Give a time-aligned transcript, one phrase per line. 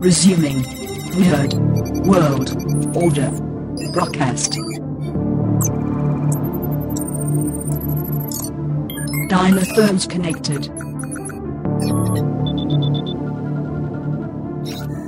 [0.00, 0.62] Resuming
[1.18, 1.54] Nerd
[2.06, 2.50] World
[2.96, 3.32] Order
[3.92, 4.52] broadcast.
[9.28, 10.68] Dimer phones connected.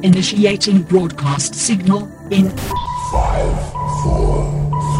[0.02, 3.72] Initiating broadcast signal in 5,
[4.02, 4.42] 4,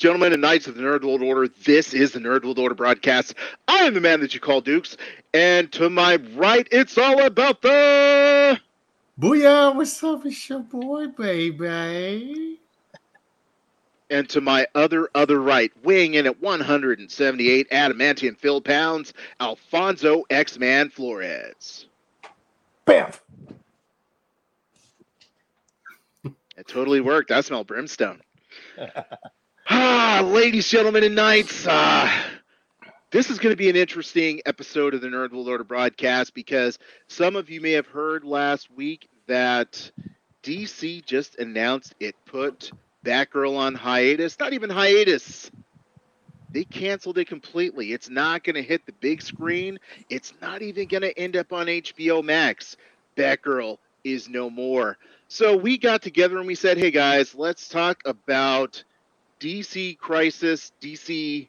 [0.00, 3.34] Gentlemen, and knights of the Nerd World Order, this is the Nerd World Order broadcast.
[3.68, 4.96] I am the man that you call Dukes,
[5.34, 8.58] and to my right, it's all about the.
[9.20, 10.24] Booyah, what's up?
[10.24, 12.58] It's your boy, baby.
[14.08, 20.58] And to my other, other right, weighing in at 178 adamantium filled pounds, Alfonso X
[20.58, 21.86] Man Flores.
[22.86, 23.12] Bam.
[26.24, 27.30] It totally worked.
[27.30, 28.22] I smell brimstone.
[29.70, 31.66] ah, ladies, gentlemen, and knights.
[31.66, 32.10] Uh,
[33.10, 36.78] this is going to be an interesting episode of the Nerd World Order broadcast because
[37.08, 39.90] some of you may have heard last week that
[40.42, 42.72] DC just announced it put
[43.04, 44.38] Batgirl on hiatus.
[44.38, 45.50] Not even hiatus.
[46.50, 47.92] They canceled it completely.
[47.92, 49.78] It's not going to hit the big screen.
[50.08, 52.76] It's not even going to end up on HBO Max.
[53.16, 54.98] Batgirl is no more.
[55.28, 58.82] So we got together and we said, hey guys, let's talk about
[59.40, 61.48] DC Crisis, DC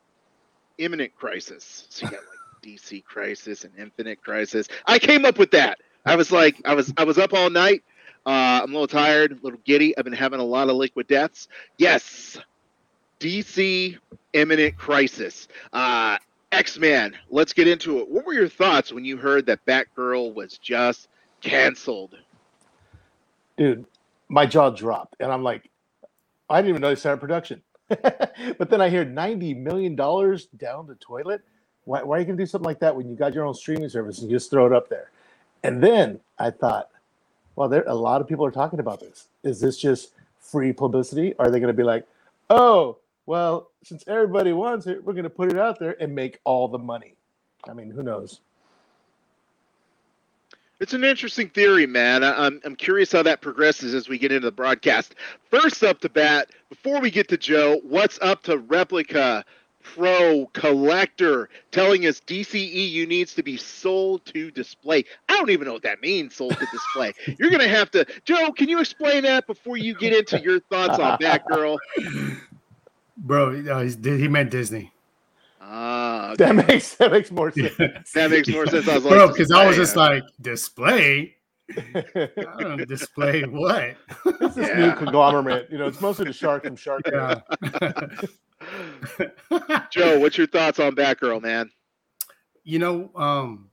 [0.78, 1.88] Imminent Crisis.
[1.90, 4.68] So you got like DC Crisis and Infinite Crisis.
[4.86, 5.80] I came up with that.
[6.06, 7.84] I was like, I was I was up all night.
[8.26, 9.98] Uh, I'm a little tired, a little giddy.
[9.98, 11.48] I've been having a lot of liquid deaths.
[11.78, 12.40] Yes,
[13.20, 13.98] DC
[14.34, 15.48] Imminent Crisis.
[15.74, 16.18] Uh,
[16.52, 17.18] X Men.
[17.30, 18.10] Let's get into it.
[18.10, 21.08] What were your thoughts when you heard that Batgirl was just
[21.42, 22.16] canceled?
[23.58, 23.86] Dude,
[24.28, 25.16] my jaw dropped.
[25.20, 25.70] And I'm like,
[26.50, 27.62] I didn't even know they started production.
[28.58, 31.42] but then I hear $90 million down the toilet.
[31.86, 33.54] Why, why are you going to do something like that when you got your own
[33.54, 35.10] streaming service and you just throw it up there?
[35.64, 36.90] And then I thought,
[37.56, 39.28] well, there a lot of people are talking about this.
[39.44, 41.34] Is this just free publicity?
[41.38, 42.06] Are they going to be like,
[42.50, 46.40] oh, well, since everybody wants it, we're going to put it out there and make
[46.44, 47.16] all the money?
[47.70, 48.40] I mean, who knows?
[50.82, 52.24] It's an interesting theory, man.
[52.24, 55.14] I- I'm, I'm curious how that progresses as we get into the broadcast.
[55.52, 59.46] First up to bat, before we get to Joe, what's up to Replica
[59.84, 65.06] Pro Collector telling us DCEU needs to be sold to display?
[65.30, 67.14] I don't even know what that means, sold to display.
[67.38, 68.04] You're going to have to.
[68.26, 71.78] Joe, can you explain that before you get into your thoughts on Batgirl?
[73.18, 74.92] Bro, uh, he meant Disney.
[75.74, 77.76] Ah, That makes that makes more sense.
[78.14, 78.88] that makes more sense.
[78.90, 81.36] I was like, Bro, because I was just like, display?
[81.78, 83.96] I display what?
[84.26, 84.88] It's this Yeah.
[84.88, 85.70] new conglomerate.
[85.72, 87.04] You know, it's mostly the shark from Shark.
[87.06, 87.42] Tank.
[87.82, 88.02] Yeah.
[89.92, 91.70] Joe, what's your thoughts on Batgirl, man?
[92.64, 93.70] you know, um,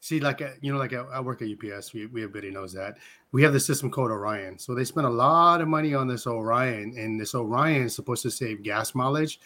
[0.00, 1.92] see, like, uh, you know, like I, I work at UPS.
[1.92, 2.96] We, we everybody knows that
[3.30, 4.58] we have the system called Orion.
[4.58, 8.22] So they spent a lot of money on this Orion, and this Orion is supposed
[8.22, 9.38] to save gas mileage,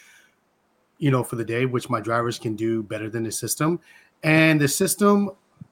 [1.03, 3.81] you know, for the day, which my drivers can do better than the system.
[4.23, 5.31] And the system,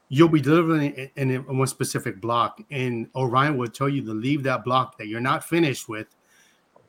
[0.09, 4.43] you'll be delivering in, in one specific block, and Orion will tell you to leave
[4.43, 6.09] that block that you're not finished with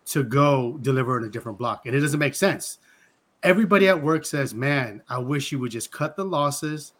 [0.05, 2.79] to go deliver in a different block, and it doesn't make sense
[3.43, 6.93] everybody at work says, "Man, I wish you would just cut the losses,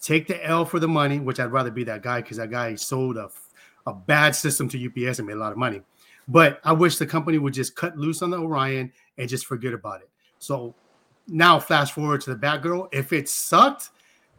[0.00, 2.74] take the L for the money." Which I'd rather be that guy because that guy
[2.74, 3.30] sold a
[3.86, 5.80] a bad system to UPS and made a lot of money.
[6.26, 9.72] But I wish the company would just cut loose on the Orion and just forget
[9.72, 10.10] about it.
[10.38, 10.74] So
[11.28, 12.88] now, fast forward to the Batgirl.
[12.92, 13.90] If it sucked,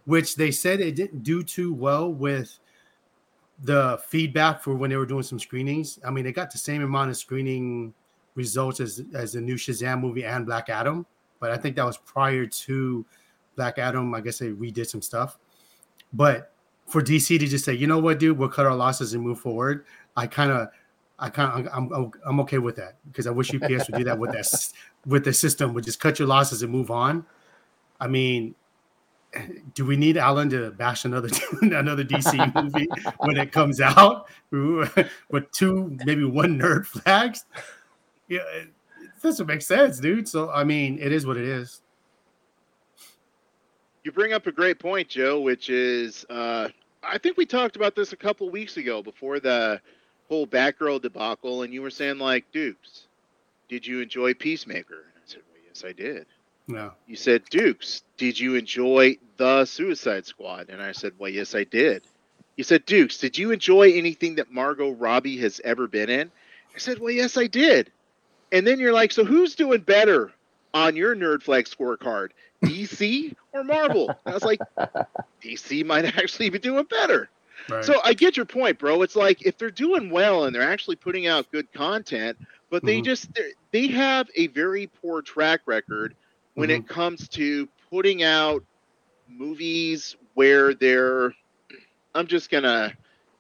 [0.06, 2.58] which they said it didn't do too well with
[3.62, 6.00] the feedback for when they were doing some screenings.
[6.06, 7.94] I mean, they got the same amount of screening
[8.36, 11.06] results as as the new Shazam movie and Black Adam
[11.40, 13.06] but I think that was prior to
[13.56, 14.14] Black Adam.
[14.14, 15.38] I guess they redid some stuff.
[16.14, 16.54] But
[16.88, 19.40] for DC to just say, you know what, dude, we'll cut our losses and move
[19.40, 19.86] forward.
[20.18, 20.70] I kind of,
[21.20, 24.04] I kind of, I'm, I'm, I'm okay with that because I wish UPS would do
[24.06, 24.72] that with that
[25.06, 25.74] with the system.
[25.74, 27.26] Would just cut your losses and move on.
[28.00, 28.56] I mean,
[29.74, 31.30] do we need Alan to bash another
[31.62, 32.88] another DC movie
[33.18, 37.46] when it comes out with two, maybe one nerd flags?
[38.28, 38.70] Yeah, it
[39.22, 40.28] doesn't make sense, dude.
[40.28, 41.82] So I mean, it is what it is.
[44.04, 46.70] You bring up a great point, Joe, which is uh,
[47.04, 49.82] I think we talked about this a couple weeks ago before the
[50.30, 53.08] whole Batgirl debacle, and you were saying like, Dukes,
[53.68, 54.96] did you enjoy Peacemaker?
[54.96, 56.26] And I said, Well, yes, I did.
[56.68, 60.70] No, You said, Dukes, did you enjoy the Suicide Squad?
[60.70, 62.04] And I said, Well, yes, I did.
[62.58, 66.32] You said, Dukes, did you enjoy anything that Margot Robbie has ever been in?
[66.76, 67.92] I said, Well, yes, I did.
[68.52, 70.32] And then you're like, So who's doing better
[70.74, 72.30] on your Nerd Flag scorecard,
[72.64, 74.10] DC or Marvel?
[74.10, 74.60] And I was like,
[75.44, 77.30] DC might actually be doing better.
[77.70, 77.82] Right.
[77.82, 79.02] So I get your point, bro.
[79.02, 82.38] It's like if they're doing well and they're actually putting out good content,
[82.70, 83.02] but they Mhm.
[83.02, 83.30] just
[83.72, 86.16] they have a very poor track record
[86.56, 88.64] when it comes to putting out
[89.28, 91.34] movies where they're
[92.14, 92.94] I'm just gonna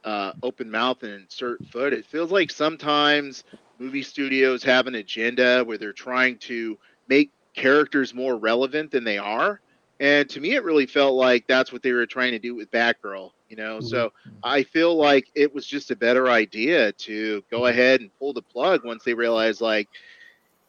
[0.04, 1.94] uh, open mouth and insert foot.
[1.94, 3.44] It feels like sometimes
[3.80, 6.78] movie studios have an agenda where they're trying to
[7.08, 9.62] make characters more relevant than they are.
[10.00, 12.72] And to me, it really felt like that's what they were trying to do with
[12.72, 13.32] Batgirl.
[13.50, 13.88] You know, mm-hmm.
[13.88, 14.14] so
[14.44, 18.44] I feel like it was just a better idea to go ahead and pull the
[18.44, 19.90] plug once they realized, like,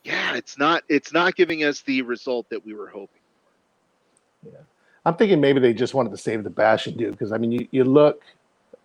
[0.02, 3.20] yeah, it's not it's not giving us the result that we were hoping.
[4.42, 4.50] For.
[4.50, 4.60] Yeah.
[5.04, 7.52] I'm thinking maybe they just wanted to save the bash and do because I mean
[7.52, 8.22] you, you look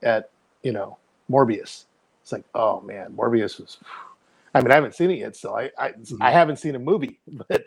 [0.04, 0.30] at
[0.62, 0.98] you know
[1.30, 1.86] Morbius.
[2.22, 3.78] It's like oh man, Morbius was.
[4.54, 6.22] I mean I haven't seen it yet, so I I, mm-hmm.
[6.22, 7.66] I haven't seen a movie, but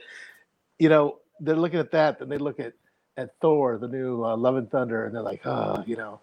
[0.79, 2.73] you know they're looking at that, then they look at
[3.17, 6.21] at Thor, the new uh, Love and Thunder, and they're like, oh, you know,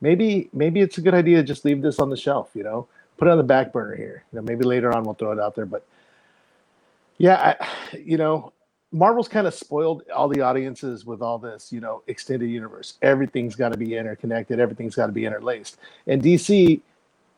[0.00, 2.88] maybe maybe it's a good idea to just leave this on the shelf, you know,
[3.18, 4.24] put it on the back burner here.
[4.32, 5.86] You know, maybe later on we'll throw it out there, but
[7.18, 7.68] yeah, I,
[7.98, 8.52] you know,
[8.92, 12.94] Marvel's kind of spoiled all the audiences with all this, you know, extended universe.
[13.02, 14.60] Everything's got to be interconnected.
[14.60, 15.76] Everything's got to be interlaced.
[16.06, 16.80] And DC,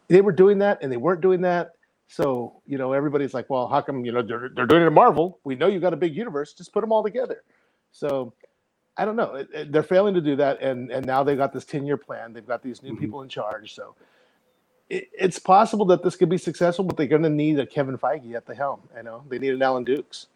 [0.09, 1.75] they were doing that, and they weren't doing that.
[2.13, 4.93] So you know, everybody's like, "Well, how come you know they're, they're doing it in
[4.95, 5.39] Marvel?
[5.45, 6.53] We know you've got a big universe.
[6.53, 7.43] Just put them all together."
[7.93, 8.33] So
[8.97, 9.37] I don't know.
[9.37, 11.97] It- it- they're failing to do that, and and now they've got this ten year
[11.97, 12.33] plan.
[12.33, 12.99] They've got these new Mhm.
[12.99, 13.75] people in charge.
[13.77, 13.95] So
[14.89, 17.97] it, it's possible that this could be successful, but they're going to need a Kevin
[17.97, 18.81] Feige at the helm.
[18.97, 20.27] You know, they need an Alan Dukes.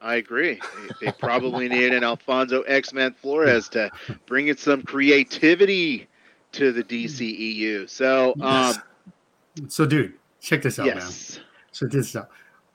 [0.00, 0.60] I agree.
[1.00, 3.90] They, they probably need an Alfonso X Men Flores to
[4.24, 6.08] bring in some creativity
[6.52, 7.86] to the DCEU.
[7.90, 8.76] So, um,
[9.68, 10.14] so dude,
[10.48, 10.96] check this out, man.
[10.96, 11.40] yes,
[11.72, 12.30] So this out.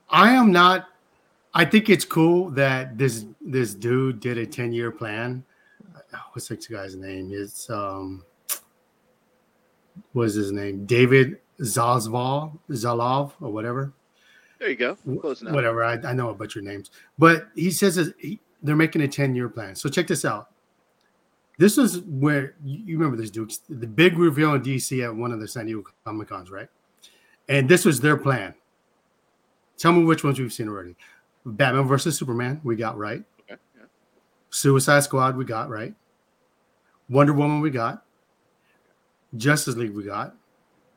[0.09, 0.89] I am not.
[1.55, 5.43] I think it's cool that this this dude did a ten year plan.
[6.33, 7.29] What's this guy's name?
[7.33, 8.23] It's um,
[10.13, 10.85] what's his name?
[10.85, 13.93] David Zazval Zalov or whatever.
[14.59, 14.95] there you go.
[15.21, 15.53] Close enough.
[15.53, 15.83] Whatever.
[15.83, 19.07] I, I know a bunch of names, but he says that he, they're making a
[19.07, 19.75] ten year plan.
[19.75, 20.49] So check this out.
[21.59, 23.61] This is where you remember this, Dukes.
[23.69, 26.67] The big reveal in DC at one of the San Diego Comic Cons, right?
[27.49, 28.53] And this was their plan.
[29.77, 30.95] Tell me which ones we've seen already.
[31.45, 33.23] Batman versus Superman, we got right.
[33.41, 33.85] Okay, yeah.
[34.49, 35.93] Suicide Squad, we got right.
[37.09, 38.05] Wonder Woman, we got.
[39.35, 40.35] Justice League, we got.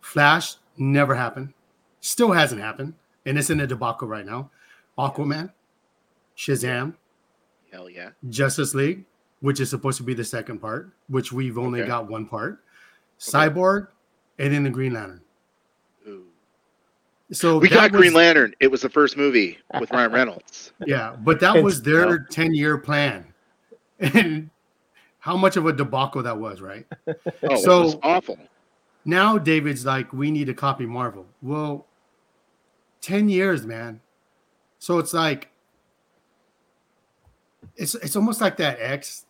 [0.00, 1.52] Flash, never happened.
[2.00, 2.94] Still hasn't happened.
[3.24, 4.50] And it's in a debacle right now.
[4.96, 5.52] Aquaman,
[6.36, 6.94] Shazam,
[7.72, 8.10] Hell yeah.
[8.28, 9.04] Justice League,
[9.40, 11.88] which is supposed to be the second part, which we've only Okay.
[11.88, 12.62] got one part.
[13.18, 13.88] Cyborg,
[14.38, 15.22] and then the Green Lantern.
[17.30, 17.34] Ooh.
[17.34, 18.54] So We that got Green Lantern.
[18.60, 20.72] It was the first movie with Ryan Reynolds.
[20.86, 23.26] Yeah, but that It's- was their 10 year plan.
[23.98, 24.50] And
[25.20, 26.86] how much of a debacle that was, right?
[27.08, 27.14] Oh,
[27.50, 28.38] oh So- it was awful.
[29.04, 31.26] Now David's like, we need to copy Marvel.
[31.40, 31.86] Well,
[33.02, 34.00] 10 years, man.
[34.80, 35.48] So it's like,
[37.76, 39.26] it's it's almost like that ex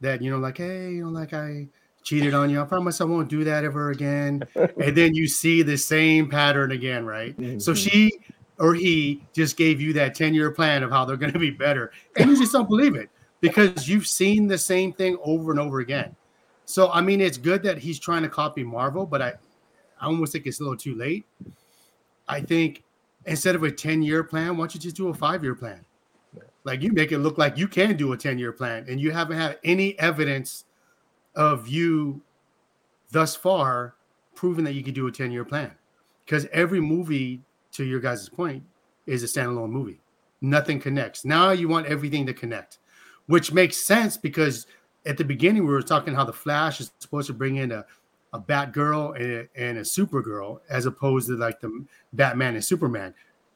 [0.00, 1.66] that, you know, like, hey, you know, like I
[2.06, 2.60] cheated on you.
[2.60, 4.44] I promise I won't do that ever again.
[4.54, 7.34] and then you see the same pattern again, right?
[7.60, 7.76] So Mhm.
[7.76, 8.12] she
[8.58, 11.50] or he just gave you that 10 year plan of how they're going to be
[11.50, 11.90] better.
[12.16, 13.10] And you just don't believe it
[13.40, 16.14] because you've seen the same thing over and over again.
[16.64, 19.34] So, I mean, it's good that he's trying to copy Marvel, but I,
[20.00, 21.26] I almost think it's a little too late.
[22.28, 22.84] I think
[23.26, 25.84] instead of a 10 year plan, why don't you just do a five year plan?
[26.62, 29.10] Like you make it look like you can do a 10 year plan and you
[29.10, 30.65] haven't had any evidence
[31.36, 32.22] of you
[33.12, 33.94] thus far
[34.34, 35.72] proving that you can do a 10 year plan.
[36.24, 38.64] Because every movie, to your guys' point,
[39.06, 40.00] is a standalone movie.
[40.40, 41.24] Nothing connects.
[41.24, 42.78] Now you want everything to connect,
[43.26, 44.66] which makes sense because
[45.06, 47.84] at the beginning we were talking how the Flash is supposed to bring in a,
[48.32, 53.14] a Batgirl and a, and a Supergirl as opposed to like the Batman and Superman.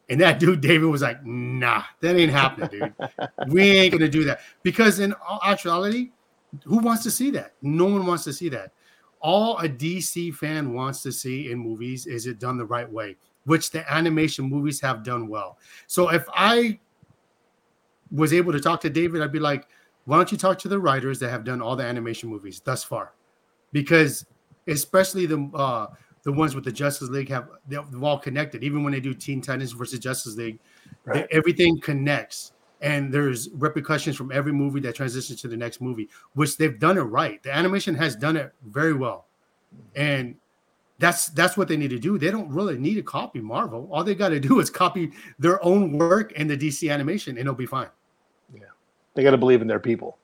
[0.08, 2.94] And that dude David was like, "Nah, that ain't happening, dude.
[3.48, 6.10] we ain't gonna do that." Because in all actuality,
[6.64, 7.54] who wants to see that?
[7.62, 8.72] No one wants to see that.
[9.20, 13.16] All a DC fan wants to see in movies is it done the right way,
[13.44, 15.58] which the animation movies have done well.
[15.86, 16.78] So if I
[18.10, 19.68] was able to talk to David, I'd be like,
[20.06, 22.82] why don't you talk to the writers that have done all the animation movies thus
[22.82, 23.12] far?
[23.72, 24.26] Because
[24.66, 25.86] especially the uh
[26.22, 28.62] the ones with the Justice League have they're all connected.
[28.64, 30.58] Even when they do Teen Titans versus Justice League,
[31.06, 31.26] they- Right.
[31.30, 32.52] everything connects.
[32.80, 36.96] And there's repercussions from every movie that transitions to the next movie, which they've done
[36.96, 37.42] it right.
[37.42, 39.26] The animation has done it very well,
[39.94, 40.36] and
[40.98, 42.18] that's that's what they need to do.
[42.18, 43.88] They don't really need to copy Marvel.
[43.90, 47.40] All they got to do is copy their own work and the DC animation, and
[47.40, 47.88] it'll be fine.
[48.54, 48.62] Yeah,
[49.14, 50.18] they got to believe in their people.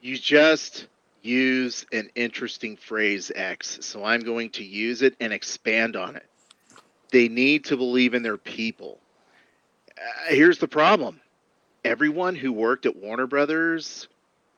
[0.00, 0.88] You just
[1.22, 3.78] use an interesting phrase, X.
[3.80, 6.28] So I'm going to use it and expand on it.
[7.10, 9.00] They need to believe in their people.
[10.04, 11.20] Uh, here's the problem
[11.84, 14.08] everyone who worked at Warner Brothers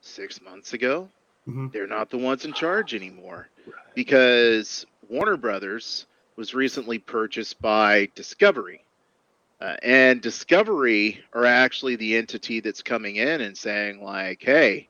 [0.01, 1.09] six months ago,
[1.49, 1.73] Mhm.
[1.73, 3.49] they're not the ones in charge anymore
[3.95, 8.83] because Warner Brothers was recently purchased by Discovery.
[9.61, 14.89] Uh, and Discovery are actually the entity that's coming in and saying, like, hey,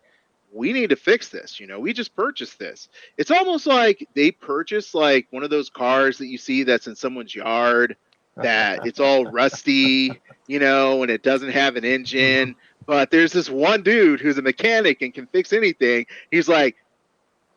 [0.53, 1.61] we need to fix this.
[1.61, 2.89] You know, we just purchased this.
[3.17, 6.97] It's almost like they purchased like one of those cars that you see that's in
[6.97, 7.97] someone's yard
[8.43, 12.55] that it's all rusty, you know, and it doesn't have an engine.
[12.87, 16.07] But there's this one dude who's a mechanic and can fix anything.
[16.31, 16.77] He's like,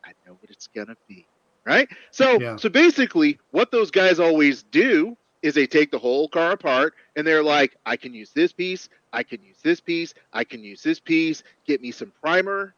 [0.06, 1.28] I know what it's gonna be,
[1.66, 1.88] right?
[2.12, 2.58] So, Yeah.
[2.58, 7.26] so basically, what those guys always do is they take the whole car apart and
[7.26, 10.82] they're like, I can use this piece, I can use this piece, I can use
[10.84, 11.44] this piece.
[11.66, 12.76] Get me some primer.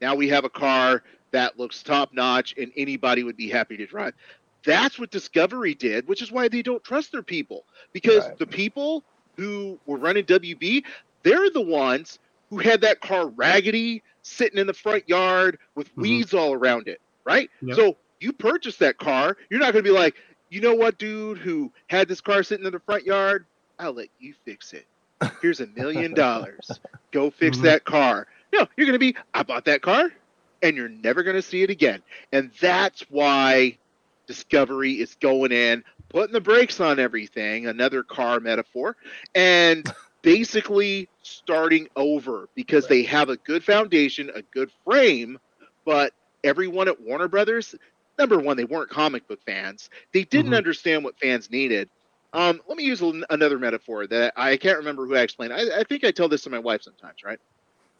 [0.00, 1.02] Now we have a car
[1.32, 4.14] that looks top notch and anybody would be happy to drive.
[4.64, 7.64] That's what Discovery did, which is why they don't trust their people.
[7.92, 8.38] Because Right.
[8.38, 9.04] the people
[9.36, 10.84] who were running WB,
[11.22, 12.18] they're the ones
[12.50, 16.02] who had that car raggedy, sitting in the front yard with Mhm.
[16.02, 17.50] weeds all around it, right?
[17.62, 17.76] Yep.
[17.76, 20.16] So you purchase that car, you're not going to be like,
[20.50, 23.46] you know what, dude, who had this car sitting in the front yard?
[23.78, 24.86] I'll let you fix it.
[25.40, 26.80] Here's a million dollars.
[27.12, 27.62] Go fix Mhm.
[27.62, 28.26] that car.
[28.52, 30.10] No, you're going to be, I bought that car,
[30.62, 32.02] and you're never going to see it again.
[32.32, 33.78] And that's why
[34.28, 38.96] Discovery is going in, putting the brakes on everything, another car metaphor,
[39.34, 39.90] and
[40.22, 45.38] basically starting over because they have a good foundation, a good frame,
[45.86, 46.12] but
[46.44, 47.74] everyone at Warner Brothers,
[48.18, 49.90] number one, they weren't comic book fans.
[50.14, 50.54] They didn't Mhm.
[50.54, 51.90] understand what fans needed.
[52.34, 55.54] Um, let me use another metaphor that I can't remember who I explained.
[55.54, 57.38] I, I think I tell this to my wife sometimes, right?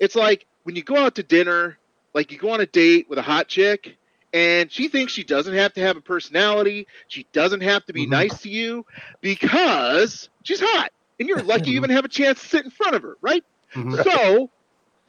[0.00, 1.78] It's like when you go out to dinner,
[2.14, 3.97] like you go on a date with a hot chick,
[4.32, 8.06] and she thinks she doesn't have to have a personality, she doesn't have to be
[8.06, 8.10] Mhm.
[8.10, 8.84] nice to you
[9.20, 12.94] because she's hot, and you're lucky you even have a chance to sit in front
[12.96, 13.42] of her, right?
[13.74, 14.04] Mhm.
[14.04, 14.50] So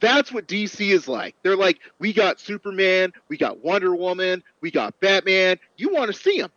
[0.00, 1.36] that's what DC is like.
[1.42, 5.58] They're like, we got Superman, we got Wonder Woman, we got Batman.
[5.76, 6.50] You want to see them.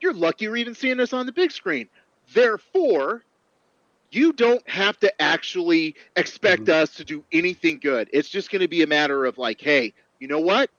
[0.00, 1.88] You're lucky you're even seeing us on the big screen.
[2.34, 3.24] Therefore,
[4.10, 8.08] you don't have to actually expect us to do anything good.
[8.12, 10.70] It's just going to be a matter of like, hey, you know what?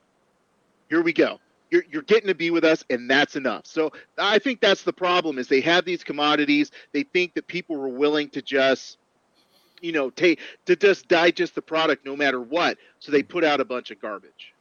[0.90, 1.40] Here we go.
[1.70, 3.66] You're, you're getting to be with us, and that's enough.
[3.66, 6.72] So I think that's the problem is they have these commodities.
[6.94, 8.98] They think that people were willing to just,
[9.82, 12.78] you know, take to just digest the product no matter what.
[13.00, 14.54] So they put out a bunch of garbage.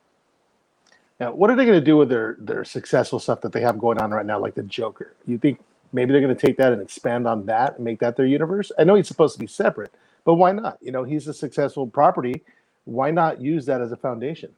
[1.21, 3.79] Now, what are they going to do with their their successful stuff that they have
[3.79, 5.15] going on right now, like the Joker?
[5.27, 5.61] You think
[5.93, 8.73] maybe they're going to take that and expand on that and make that their universe?
[8.79, 10.79] I know he's supposed to be separate, but why not?
[10.83, 12.43] You know, he's a successful property.
[12.85, 14.53] Why not use that as a foundation?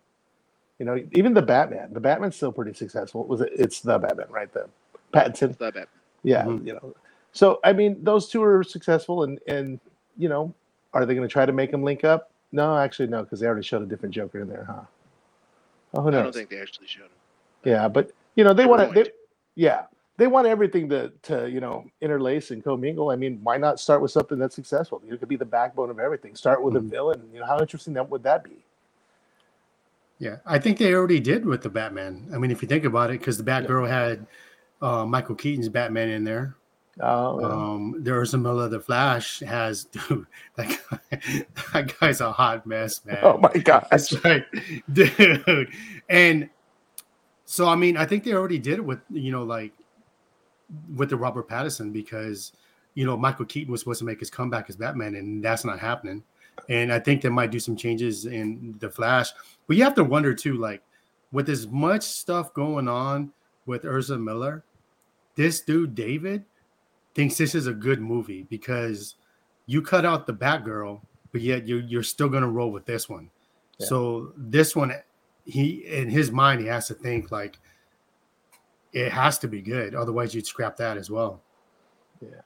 [0.78, 1.92] You know, even the Batman.
[1.92, 3.24] The Batman's still pretty successful.
[3.24, 3.50] Was it?
[3.54, 4.52] It's the Batman, right?
[4.52, 4.68] The
[5.12, 5.50] Pattinson.
[5.50, 5.88] It's not bad.
[6.22, 6.66] Yeah, Mhm.
[6.66, 6.94] you know.
[7.32, 9.80] So I mean, those two are successful, and and
[10.16, 10.54] you know,
[10.94, 12.30] are they going to try to make them link up?
[12.52, 14.82] No, actually, no, because they already showed a different Joker in there, huh?
[15.94, 16.20] Oh, who knows?
[16.20, 17.10] I don't think they actually showed him.
[17.64, 19.12] Yeah, but you know they They want to.
[19.56, 23.10] Yeah, they want everything to to you know interlace and commingle.
[23.10, 25.02] I mean, why not start with something that's successful?
[25.08, 26.36] It could be the backbone of everything.
[26.36, 26.78] Start with Mhm.
[26.78, 27.30] a villain.
[27.32, 28.64] You know, how interesting that would that be?
[30.18, 32.28] Yeah, I think they already did with the Batman.
[32.34, 34.26] I mean, if you think about it, because the Batgirl had
[34.82, 36.56] uh, Michael Keaton's Batman in there.
[37.00, 37.46] Oh, yeah.
[37.46, 40.26] Um, there was the Flash has dude.
[40.56, 43.18] That guy, that guy's a hot mess, man.
[43.22, 44.44] oh my god, That's right,
[44.92, 45.70] dude.
[46.08, 46.50] And
[47.44, 49.72] so, I mean, I think they already did it with you know, like
[50.96, 52.52] with the Robert Pattinson because
[52.94, 55.78] you know Michael Keaton was supposed to make his comeback as Batman, and that's not
[55.78, 56.24] happening.
[56.68, 59.30] And I think they might do some changes in the Flash,
[59.66, 60.82] but you have to wonder too, like
[61.32, 63.32] with as much stuff going on
[63.66, 64.64] with Ezra Miller,
[65.34, 66.44] this dude David
[67.14, 69.14] thinks this is a good movie because
[69.66, 71.00] you cut out the Batgirl,
[71.32, 73.30] but yet you're you're still gonna roll with this one.
[73.78, 73.86] Yeah.
[73.86, 74.92] So this one,
[75.44, 77.58] he in his mind he has to think like
[78.92, 81.42] it has to be good, otherwise you'd scrap that as well.
[82.20, 82.40] Yeah.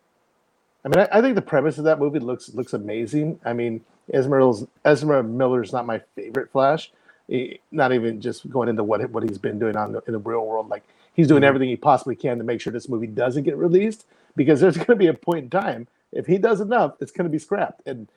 [0.84, 3.38] I mean, I, I think the premise of that movie looks looks amazing.
[3.44, 6.90] I mean, Ezra's Ezra Miller's not my favorite Flash.
[7.28, 10.18] He- not even just going into what what he's been doing on the, in the
[10.18, 10.68] real world.
[10.68, 10.82] Like
[11.14, 11.46] he's doing Mhm.
[11.46, 14.04] everything he possibly can to make sure this movie doesn't get released.
[14.34, 17.24] because there's going to be a point in time if he does enough, it's going
[17.24, 18.08] to be scrapped, and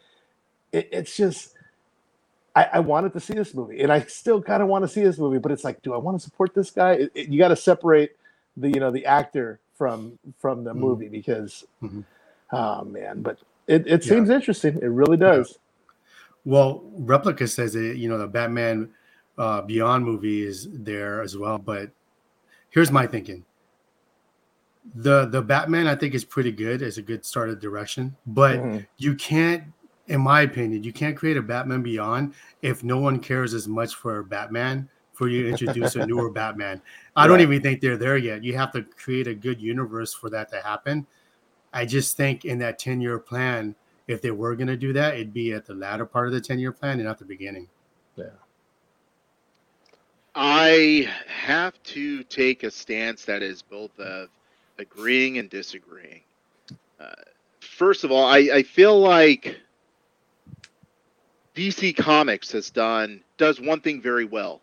[0.71, 1.53] it, it's just.
[2.55, 5.03] I, I wanted to see this movie, and I still kind of want to see
[5.03, 6.93] this movie, but it's like, do I want to support this guy?
[6.93, 8.11] It- it- you got to separate
[8.55, 10.77] the you know the actor from from the Mhm.
[10.77, 12.05] movie because, Mhm.
[12.53, 14.09] oh man, but it, it Yeah.
[14.09, 14.75] seems interesting.
[14.81, 15.59] It really does.
[16.45, 18.91] Well, Replica says that you know the Batman
[19.37, 21.89] uh, Beyond movie is there as well, but
[22.69, 23.43] here's my thinking:
[24.93, 28.59] the the Batman I think is pretty good as a good start of direction, but
[28.59, 28.85] Mhm.
[28.97, 29.63] you can't,
[30.07, 33.95] in my opinion, you can't create a Batman Beyond if no one cares as much
[33.95, 36.81] for Batman for you to introduce a newer Batman.
[37.15, 38.43] I don't even think they're there yet.
[38.43, 41.07] You have to create a good universe for that to happen.
[41.73, 43.75] I just think in that 10 year plan,
[44.07, 46.41] if they were going to do that, it'd be at the latter part of the
[46.41, 47.67] 10 year plan and not the beginning.
[48.15, 48.25] Yeah.
[50.35, 54.29] I have to take a stance that is both of
[54.77, 56.21] agreeing and disagreeing.
[56.99, 57.13] Uh,
[57.61, 59.57] first of all, I, I feel like
[61.55, 64.61] DC Comics has done does one thing very well.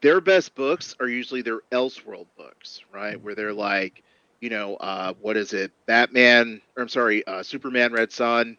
[0.00, 3.20] Their best books are usually their Elseworld books, right?
[3.22, 4.02] Where they're like,
[4.44, 5.72] you know, uh, what is it?
[5.86, 8.58] Batman, or I'm sorry, uh, Superman Red Sun,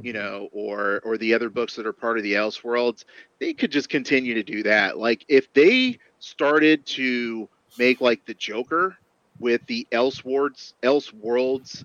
[0.00, 3.04] you know, or or the other books that are part of the Elseworlds,
[3.38, 4.96] they could just continue to do that.
[4.96, 8.96] Like if they started to make like the Joker
[9.38, 11.84] with the Elseworlds Elseworlds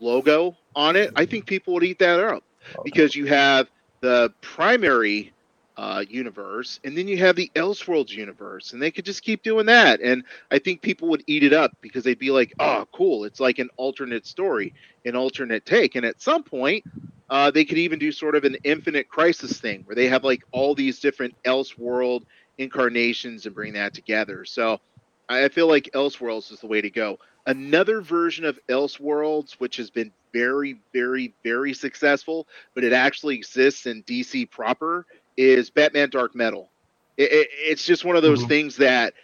[0.00, 2.42] logo on it, I think people would eat that up
[2.82, 3.70] because you have
[4.00, 5.32] the primary
[5.80, 9.64] uh, universe and then you have the Elseworlds universe, and they could just keep doing
[9.64, 10.00] that.
[10.02, 13.24] And I think people would eat it up because they'd be like, "Oh, cool!
[13.24, 14.74] It's like an alternate story,
[15.06, 16.84] an alternate take." And at some point,
[17.30, 20.42] uh, they could even do sort of an infinite crisis thing where they have like
[20.52, 22.24] all these different Elseworld
[22.58, 24.44] incarnations and bring that together.
[24.44, 24.80] So
[25.30, 27.18] I I feel like Elseworlds is the way to go.
[27.46, 33.86] Another version of Elseworlds, which has been very, very, very successful, but it actually exists
[33.86, 35.06] in DC proper,
[35.40, 36.70] is Batman Dark Metal.
[37.16, 38.48] It, it, it's just one of those Mhm.
[38.48, 39.14] things that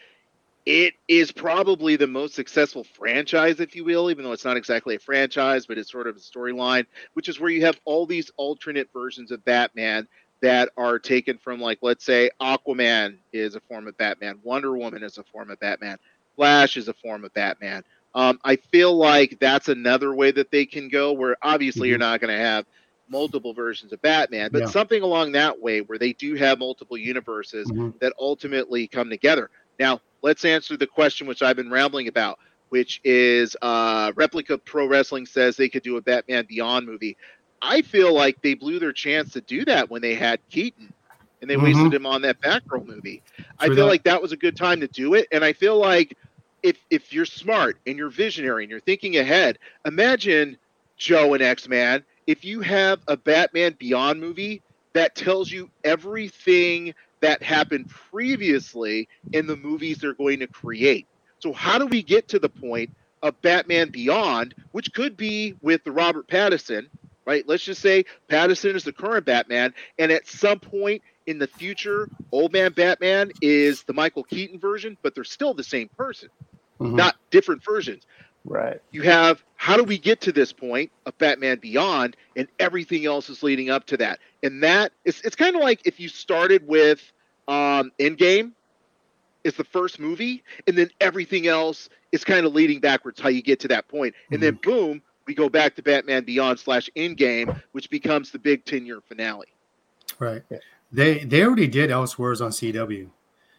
[0.64, 4.96] it is probably the most successful franchise, if you will, even though it's not exactly
[4.96, 8.30] a franchise, but it's sort of a storyline, which is where you have all these
[8.36, 10.08] alternate versions of Batman
[10.42, 15.02] that are taken from, like, let's say Aquaman is a form of Batman, Wonder Woman
[15.02, 15.98] is a form of Batman,
[16.36, 17.82] Flash is a form of Batman.
[18.14, 22.20] Um, I feel like that's another way that they can go, where obviously you're not
[22.20, 22.64] going to have
[23.08, 24.68] multiple versions of Batman, but Yeah.
[24.68, 27.92] something along that way where they do have multiple universes Mhm.
[28.00, 29.50] that ultimately come together.
[29.78, 32.38] Now, let's answer the question which I've been rambling about,
[32.68, 37.16] which is uh, Replica Pro Wrestling says they could do a Batman Beyond movie.
[37.62, 40.92] I feel like they blew their chance to do that when they had Keaton
[41.40, 41.58] and they Mhm.
[41.58, 43.22] wasted him on that Batgirl movie.
[43.58, 43.88] I feel that.
[43.88, 46.16] like that was a good time to do it, and I feel like
[46.62, 50.58] if if you're smart and you're visionary and you're thinking ahead, imagine
[50.98, 54.62] Joe and X Man if you have a Batman Beyond movie
[54.94, 61.06] that tells you everything that happened previously in the movies they're going to create.
[61.38, 62.90] So how do we get to the point
[63.22, 66.86] of Batman Beyond, which could be with the Robert Pattinson,
[67.26, 67.46] right?
[67.46, 72.08] Let's just say Pattinson is the current Batman, and at some point in the future,
[72.32, 76.28] Old Man Batman is the Michael Keaton version, but they're still the same person,
[76.80, 76.96] Mhm.
[76.96, 78.04] not different versions
[78.48, 78.80] Right.
[78.92, 83.28] you have how do we get to this point of Batman Beyond and everything else
[83.28, 84.20] is leading up to that.
[84.42, 87.00] And that it's it's kind of like if you started with
[87.48, 88.52] um Endgame
[89.44, 93.42] is the first movie and then everything else is kind of leading backwards how you
[93.42, 94.14] get to that point.
[94.30, 98.64] And then boom, we go back to Batman Beyond slash Endgame, which becomes the big
[98.64, 99.48] 10 year finale.
[100.18, 100.42] Right.
[100.50, 100.58] Yeah.
[100.92, 103.08] They they already did Elseworlds on CW.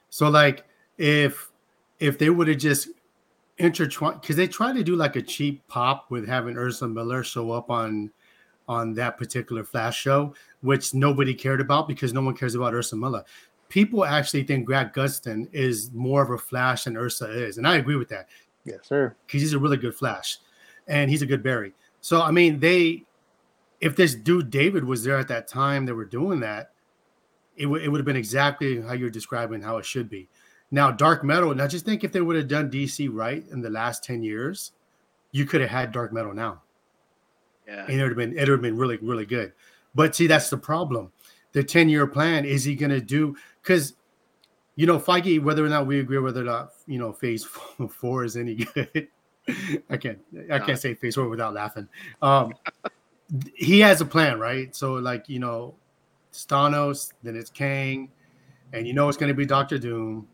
[0.10, 0.66] So like
[0.98, 1.52] if
[2.00, 2.90] if they would have just
[3.58, 7.52] intertwined because they tried to do like a cheap pop with having Ursula Miller show
[7.52, 8.12] up on
[8.68, 13.00] on that particular Flash show, which nobody cared about because no one cares about Ursula
[13.00, 13.24] Miller.
[13.70, 17.78] People actually think Grant Gustin is more of a Flash than Ursa is, and I
[17.78, 18.28] agree with that
[18.66, 19.16] Yes, sir.
[19.26, 20.38] because he's a really good Flash,
[20.88, 21.74] and he's a good Barry.
[22.02, 23.04] So I mean, they
[23.82, 26.72] if this dude David was there at that time, they were doing that.
[27.56, 30.30] It, would it would have been exactly how you're describing how it should be.
[30.72, 31.56] Now, Dark Metal.
[31.56, 34.74] Now, just think if they would have done DC right in the last ten years,
[35.32, 36.62] you could have had Dark Metal now,
[37.68, 37.86] Yeah.
[37.88, 39.54] and it would have been it would have been really really good.
[39.96, 41.12] But see, that's the problem.
[41.54, 43.96] The ten year plan is he going to do because
[44.76, 47.44] you know Feige, whether or not we agree whether or not you know Phase
[47.90, 49.08] Four is any good.
[49.90, 50.20] I can't
[50.52, 51.88] I can't say Phase Four without laughing.
[52.22, 52.54] Um,
[53.56, 54.76] he has a plan, right?
[54.76, 55.76] So like you know,
[56.34, 58.12] Thanos, then it's Kang,
[58.74, 60.28] and you know it's going to be Doctor Doom,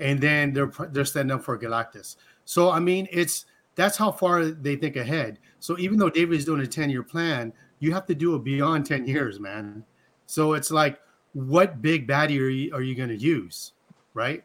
[0.00, 2.16] and then they're they're setting up for Galactus.
[2.44, 5.38] So I mean, it's that's how far they think ahead.
[5.60, 8.44] So even though David is doing a 10 year plan, you have to do it
[8.44, 9.84] beyond 10 years, man.
[10.26, 11.00] So it's like,
[11.32, 13.72] what big baddie are you, are you going to use?
[14.12, 14.44] Right.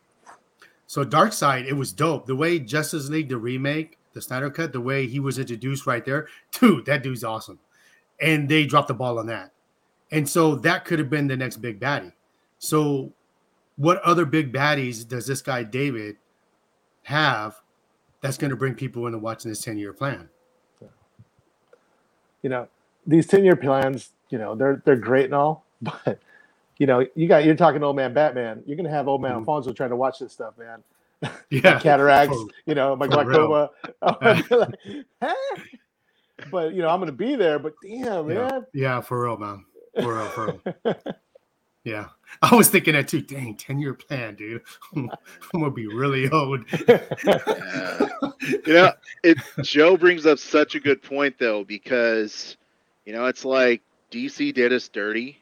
[0.87, 2.27] So Darkseid, it was dope.
[2.27, 6.05] The way Justice League, the remake, the Snyder Cut, the way he was introduced right
[6.05, 7.59] there, dude, that dude's awesome.
[8.21, 9.51] And they dropped the ball on that.
[10.11, 12.13] And so that could have been the next big baddie.
[12.59, 13.11] So,
[13.77, 16.17] what other big baddies does this guy David
[17.03, 17.61] have
[18.21, 20.29] that's going to bring people into watching this 10 year plan?
[22.41, 22.67] You know,
[23.07, 26.19] these 10 year plans, you know, they're they're great and all, but
[26.77, 28.61] you know, you got you're talking old man Batman.
[28.65, 29.37] You're gonna have old man Mhm.
[29.39, 30.83] Alfonso trying to watch this stuff, man.
[31.49, 31.79] Yeah.
[31.81, 33.69] Cataracts, For- you know, my glaucoma.
[35.21, 35.33] Huh?
[36.51, 37.57] But you know, I'm gonna be there.
[37.59, 38.49] But damn, Yeah.
[38.49, 38.65] man.
[38.73, 39.65] Yeah, for real, man.
[40.01, 40.95] For real, for real.
[41.85, 42.07] Yeah.
[42.41, 43.21] I was thinking that too.
[43.21, 44.61] Dang, 10 year plan, dude.
[44.95, 45.09] I'm
[45.61, 46.65] to be really old.
[47.25, 48.59] Yeah.
[48.67, 48.91] you know,
[49.23, 52.57] it Joe brings up such a good point though, because
[53.05, 55.39] you know, it's like DC did us dirty,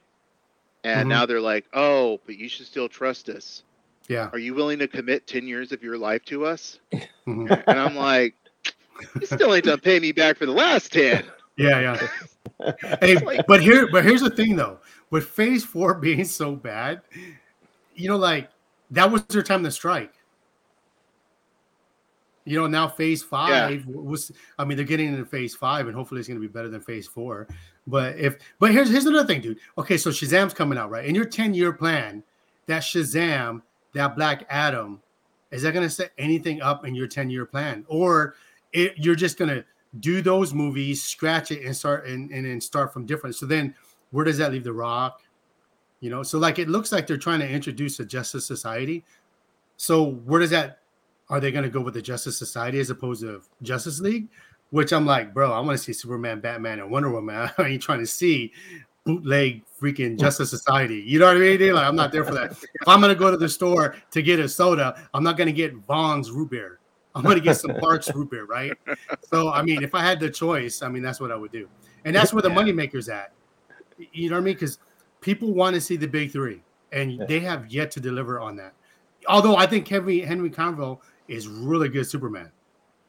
[0.83, 1.09] and Mhm.
[1.09, 3.63] now they're like, oh, but you should still trust us.
[4.07, 4.29] Yeah.
[4.31, 6.79] Are you willing to commit ten years of your life to us?
[7.27, 7.63] Mhm.
[7.67, 8.35] And I'm like,
[9.19, 11.25] you still ain't done pay me back for the last ten.
[11.57, 12.73] Yeah, yeah.
[13.01, 13.15] Hey,
[13.47, 14.77] but here, but here's the thing though.
[15.13, 17.01] With phase four being so bad,
[17.93, 18.49] you know, like
[18.89, 20.11] that was their time to strike.
[22.45, 26.17] You know, now phase five was I mean, they're getting into phase five, and hopefully
[26.17, 27.47] it's gonna be better than phase four.
[27.85, 29.59] But if but here's here's another thing, dude.
[29.77, 31.05] Okay, so Shazam's coming out, right?
[31.05, 32.23] In your 10-year plan,
[32.65, 33.61] that Shazam,
[33.93, 34.99] that Black Adam,
[35.51, 37.85] is that gonna set anything up in your 10-year plan?
[37.87, 38.33] Or
[38.71, 39.63] it, you're just gonna
[39.99, 43.35] do those movies, scratch it, and start and, and then start from different.
[43.35, 43.75] So then
[44.13, 45.21] where does that leave the rock?
[45.99, 49.03] You know, so like it looks like they're trying to introduce a justice society.
[49.75, 50.79] So where does that
[51.29, 54.27] are they going to go with the Justice Society as opposed to Justice League?
[54.69, 57.49] Which I'm like, bro, I want to see Superman, Batman, and Wonder Woman.
[57.57, 58.51] I ain't trying to see
[59.03, 60.17] bootleg freaking hmm.
[60.17, 61.03] Justice Society.
[61.05, 61.73] You know what I mean?
[61.73, 62.51] Like, I'm not there for that.
[62.51, 65.73] If I'm gonna go to the store to get a soda, I'm not gonna get
[65.75, 66.79] Vaughn's root beer.
[67.15, 68.73] I'm gonna get some Barq's root beer, right?
[69.23, 71.67] So I mean, if I had the choice, I mean that's what I would do.
[72.05, 72.55] And that's where the Yeah.
[72.55, 73.33] moneymaker's at.
[74.11, 74.53] You know what I mean?
[74.55, 74.79] Because
[75.21, 77.25] people want to see the big three, and Yeah.
[77.25, 78.73] they have yet to deliver on that.
[79.27, 82.51] Although I think Henry Henry Cavill is really good Superman.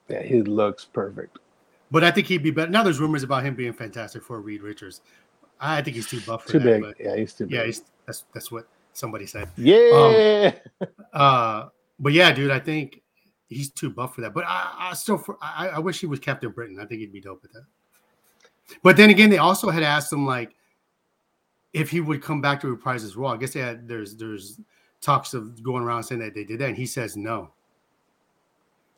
[0.08, 1.38] Yeah, he looks perfect.
[1.90, 2.70] But I think he'd be better.
[2.70, 5.00] Now there's rumors about him being fantastic for Reed Richards.
[5.60, 6.64] I think he's too buff for Too that.
[6.64, 6.82] big.
[6.82, 7.52] But Yeah, he's too big.
[7.54, 9.48] yeah, he's, that's that's what somebody said.
[9.56, 10.54] yeah.
[11.12, 11.68] Uh,
[11.98, 13.00] but yeah, dude, I think
[13.48, 14.34] he's too buff for that.
[14.34, 16.78] But I, I still, for, I, I wish he was Captain Britain.
[16.80, 17.64] I think he'd be dope with that.
[18.82, 20.54] But then again, they also had asked him like
[21.74, 23.32] if he would come back to reprise his role.
[23.32, 24.60] I guess they had there's there's
[25.00, 27.50] talks of going around saying that they did that, and he says no.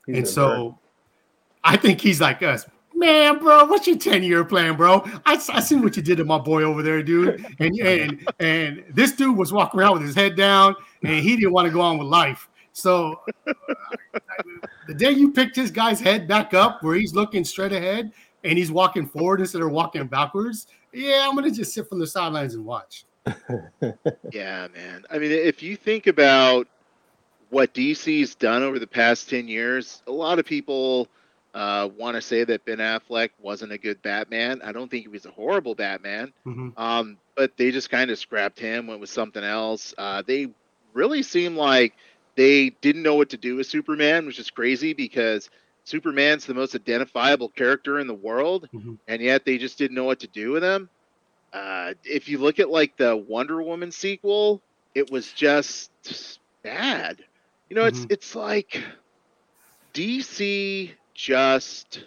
[0.07, 0.79] He's and so
[1.65, 2.67] I think he's like us.
[2.95, 5.03] Man, bro, what's your 10 year plan, bro?
[5.27, 7.45] I, I seen what you did to my boy over there, dude.
[7.59, 11.53] And and and this dude was walking around with his head down and he didn't
[11.53, 12.49] want to go on with life.
[12.73, 13.21] So
[14.87, 18.13] the day you picked this guy's head back up where he's looking straight ahead
[18.45, 22.07] and he's walking forward instead of walking backwards, yeah, I'm gonna just sit from the
[22.07, 23.05] sidelines and watch.
[24.33, 25.05] Yeah, man.
[25.11, 26.67] I mean, if you think about
[27.51, 31.09] what DC's done over the past 10 years, a lot of people
[31.55, 34.61] uh, want to say that Ben Affleck wasn't a good Batman.
[34.63, 36.73] I don't think he was a horrible Batman, Mhm.
[36.79, 39.95] um, but they just kind of scrapped him, went with something else.
[39.97, 40.49] Uh, they
[40.93, 41.95] really seem like
[42.35, 45.49] they didn't know what to do with Superman, which is crazy because
[45.87, 48.99] Superman's the most identifiable character in the world, Mhm.
[49.09, 50.91] and yet they just didn't know what to do with him.
[51.53, 54.63] Uh, if you look at like the Wonder Woman sequel,
[54.95, 55.91] it was just
[56.63, 57.25] bad.
[57.71, 58.11] You know, it's Mhm.
[58.11, 58.83] it's like
[59.95, 62.05] DC just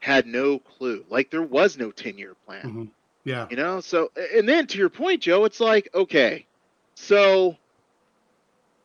[0.00, 1.04] had no clue.
[1.08, 2.64] Like there was no 10-year plan.
[2.64, 2.90] Mhm.
[3.24, 3.48] Yeah.
[3.50, 6.46] You know, so and then to your point, Joe, it's like, okay,
[6.96, 7.58] so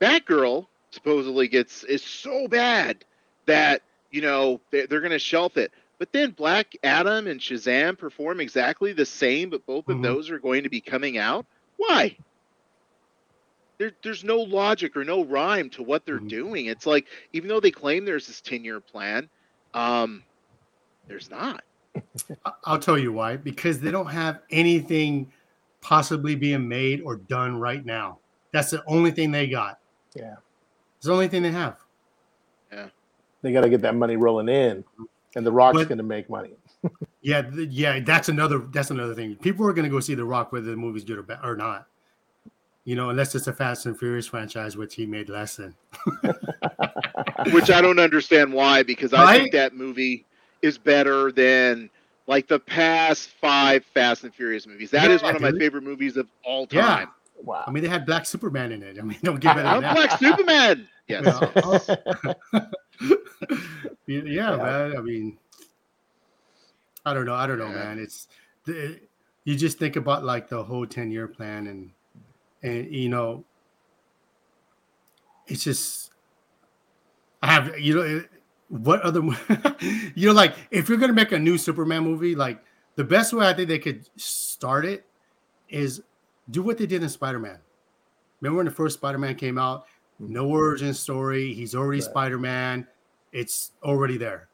[0.01, 3.05] Batgirl supposedly gets is so bad
[3.45, 5.71] that you know they're, they're going to shelf it.
[5.97, 9.95] But then Black Adam and Shazam perform exactly the same, but both Mhm.
[9.97, 11.45] of those are going to be coming out.
[11.77, 12.15] Why?
[13.77, 16.29] There, there's no logic or no rhyme to what they're Mhm.
[16.29, 16.65] doing.
[16.67, 19.29] It's like even though they claim there's this 10 year plan,
[19.73, 20.23] um,
[21.07, 21.63] there's not.
[22.65, 23.37] I'll tell you why.
[23.37, 25.31] Because they don't have anything
[25.81, 28.19] possibly being made or done right now.
[28.51, 29.79] That's the only thing they got.
[30.15, 30.35] Yeah.
[30.97, 31.77] It's the only thing they have.
[33.41, 34.83] They got to get that money rolling in,
[35.35, 36.51] and the Rock's going to make money.
[37.21, 37.99] Yeah, th- yeah.
[37.99, 38.59] That's another.
[38.59, 39.35] That's another thing.
[39.35, 41.57] People are going to go see The Rock whether the movie's good or bad or
[41.57, 41.87] not.
[42.85, 45.75] You know, unless it's a Fast and Furious franchise, which he made less than.
[47.51, 49.39] which I don't understand why, because I Right?
[49.41, 50.25] think that movie
[50.61, 51.89] is better than
[52.27, 54.89] like the past five Fast and Furious movies.
[54.91, 55.59] That is Yeah, one of my dude.
[55.59, 56.81] favorite movies of all Yeah.
[56.81, 57.07] time.
[57.43, 57.65] wow.
[57.67, 58.97] I mean, they had Black Superman in it.
[58.97, 59.95] I mean, don't give it I'm that.
[59.95, 60.87] Black Superman.
[61.09, 61.89] Yes.
[64.07, 64.21] Yeah.
[64.25, 64.97] yeah, man.
[64.97, 65.37] I mean,
[67.05, 67.35] I don't know.
[67.35, 67.75] I don't know, Yeah.
[67.75, 67.99] man.
[67.99, 68.27] It's
[68.65, 68.99] the,
[69.43, 71.91] you just think about like the whole ten year plan, and
[72.63, 73.45] and you know,
[75.47, 76.11] it's just
[77.41, 78.23] I have you know
[78.69, 79.21] what other
[80.15, 82.63] you know like if you're gonna make a new Superman movie, like
[82.95, 85.05] the best way I think they could start it
[85.69, 86.01] is
[86.49, 87.59] do what they did in Spider Man.
[88.41, 89.85] Remember when the first Spider Man came out?
[90.21, 90.33] Mm-hmm.
[90.33, 91.53] No origin story.
[91.53, 92.09] He's already Right.
[92.09, 92.87] Spider Man.
[93.31, 94.49] It's already there.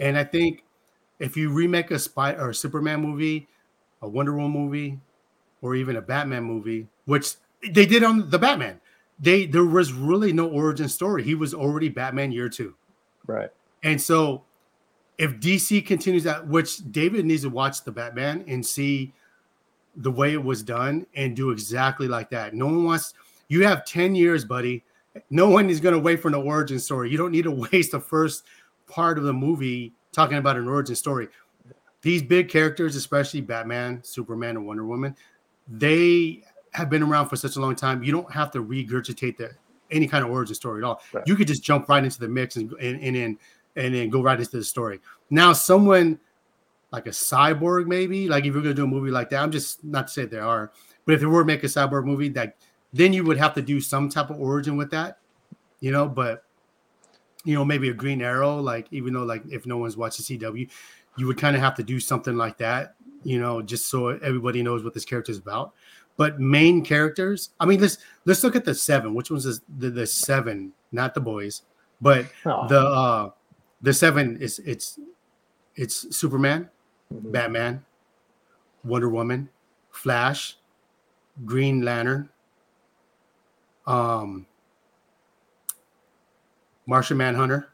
[0.00, 0.64] And I think
[1.18, 3.48] if you remake a spy or a Superman movie,
[4.02, 5.00] a Wonder Woman movie,
[5.62, 7.34] or even a Batman movie, which
[7.70, 8.80] they did on the Batman,
[9.18, 11.22] they there was really no origin story.
[11.22, 12.74] He was already Batman year two.
[13.26, 13.50] right.
[13.82, 14.42] And so
[15.18, 19.14] if DC continues that, which David needs to watch the Batman and see
[19.96, 22.54] the way it was done and do exactly like that.
[22.54, 23.14] No one wants
[23.48, 24.84] you have 10 years, buddy.
[25.30, 27.10] No one is going to wait for an origin story.
[27.10, 28.44] You don't need to waste the first
[28.86, 31.28] part of the movie talking about an origin story.
[32.02, 35.16] These big characters, especially Batman, Superman, and Wonder Woman,
[35.68, 38.02] they have been around for such a long time.
[38.02, 39.50] You don't have to regurgitate the
[39.90, 41.00] any kind of origin story at all.
[41.12, 41.24] Right.
[41.26, 43.38] You could just jump right into the mix and and and then
[43.76, 45.00] and then go right into the story.
[45.30, 46.18] Now, someone
[46.92, 49.84] like a cyborg, maybe like if you're gonna do a movie like that, I'm just
[49.84, 50.72] not to say they are,
[51.04, 52.56] but if they were to make a cyborg movie, that
[52.96, 55.18] then you would have to do some type of origin with that,
[55.80, 56.08] you know.
[56.08, 56.44] But
[57.44, 60.68] you know, maybe a Green Arrow, like even though like if no one's watching CW,
[61.16, 64.62] you would kind of have to do something like that, you know, just so everybody
[64.62, 65.72] knows what this character is about.
[66.16, 69.14] But main characters, I mean, let's let's look at the seven.
[69.14, 70.72] Which one's the the, the seven?
[70.92, 71.62] Not the boys,
[72.00, 73.30] but Oh, the uh
[73.82, 74.98] the seven is it's
[75.74, 76.70] it's Superman,
[77.12, 77.32] mhm.
[77.32, 77.84] Batman,
[78.82, 79.50] Wonder Woman,
[79.90, 80.56] Flash,
[81.44, 82.30] Green Lantern,
[83.86, 84.46] um
[86.86, 87.68] Martian Manhunter,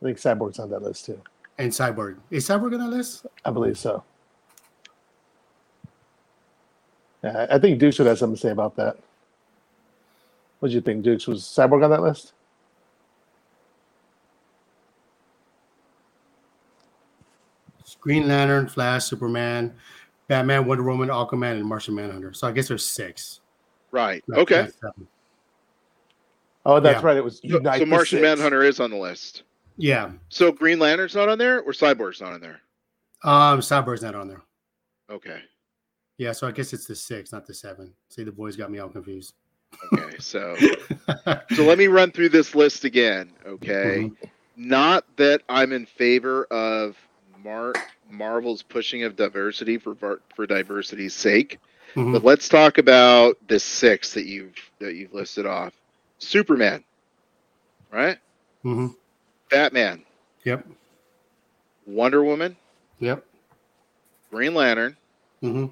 [0.00, 1.20] I think Cyborg's on that list too.
[1.58, 2.18] and Cyborg.
[2.30, 3.26] Is Cyborg on that list?
[3.44, 4.04] I believe so.
[7.24, 8.96] Yeah, I think Dukes would have something to say about that.
[10.60, 11.26] What do you think, Dukes?
[11.26, 12.32] Was Cyborg on that list?
[18.00, 19.74] Green Lantern, Flash, Superman,
[20.28, 22.32] Batman, Wonder Woman, Aquaman, and Martian Manhunter.
[22.32, 23.40] So I guess there's six.
[23.90, 24.22] Right.
[24.28, 24.68] not- Okay.
[24.82, 24.94] not.
[26.66, 27.06] Oh, that's Yeah.
[27.06, 27.16] right.
[27.16, 28.20] It was So, Unite so the Martian.
[28.22, 29.42] Manhunter is on the list.
[29.76, 30.12] Yeah.
[30.28, 32.60] So Green Lantern's not on there, or Cyborg's not on there.
[33.24, 34.42] Um, Cyborg's not on there.
[35.10, 35.40] Okay.
[36.18, 37.94] Yeah, so I guess it's the six, not the seven.
[38.08, 39.34] See, the boys got me all confused.
[39.92, 40.16] Okay.
[40.18, 40.56] So
[41.54, 43.30] so let me run through this list again.
[43.46, 44.10] Okay.
[44.10, 44.16] Mhm.
[44.56, 46.96] Not that I'm in favor of
[47.44, 47.74] Mar-
[48.10, 49.94] Marvel's pushing of diversity for
[50.34, 51.58] for diversity's sake,
[51.94, 52.12] Mhm.
[52.12, 55.72] but let's talk about the six that you've that you've listed off.
[56.18, 56.84] Superman,
[57.90, 58.18] right?
[58.64, 58.88] Mm-hmm.
[59.50, 60.04] Batman,
[60.44, 60.66] Yep.
[61.86, 62.56] Wonder Woman,
[63.00, 63.24] Yep.
[64.30, 64.96] Green Lantern,
[65.40, 65.66] hmm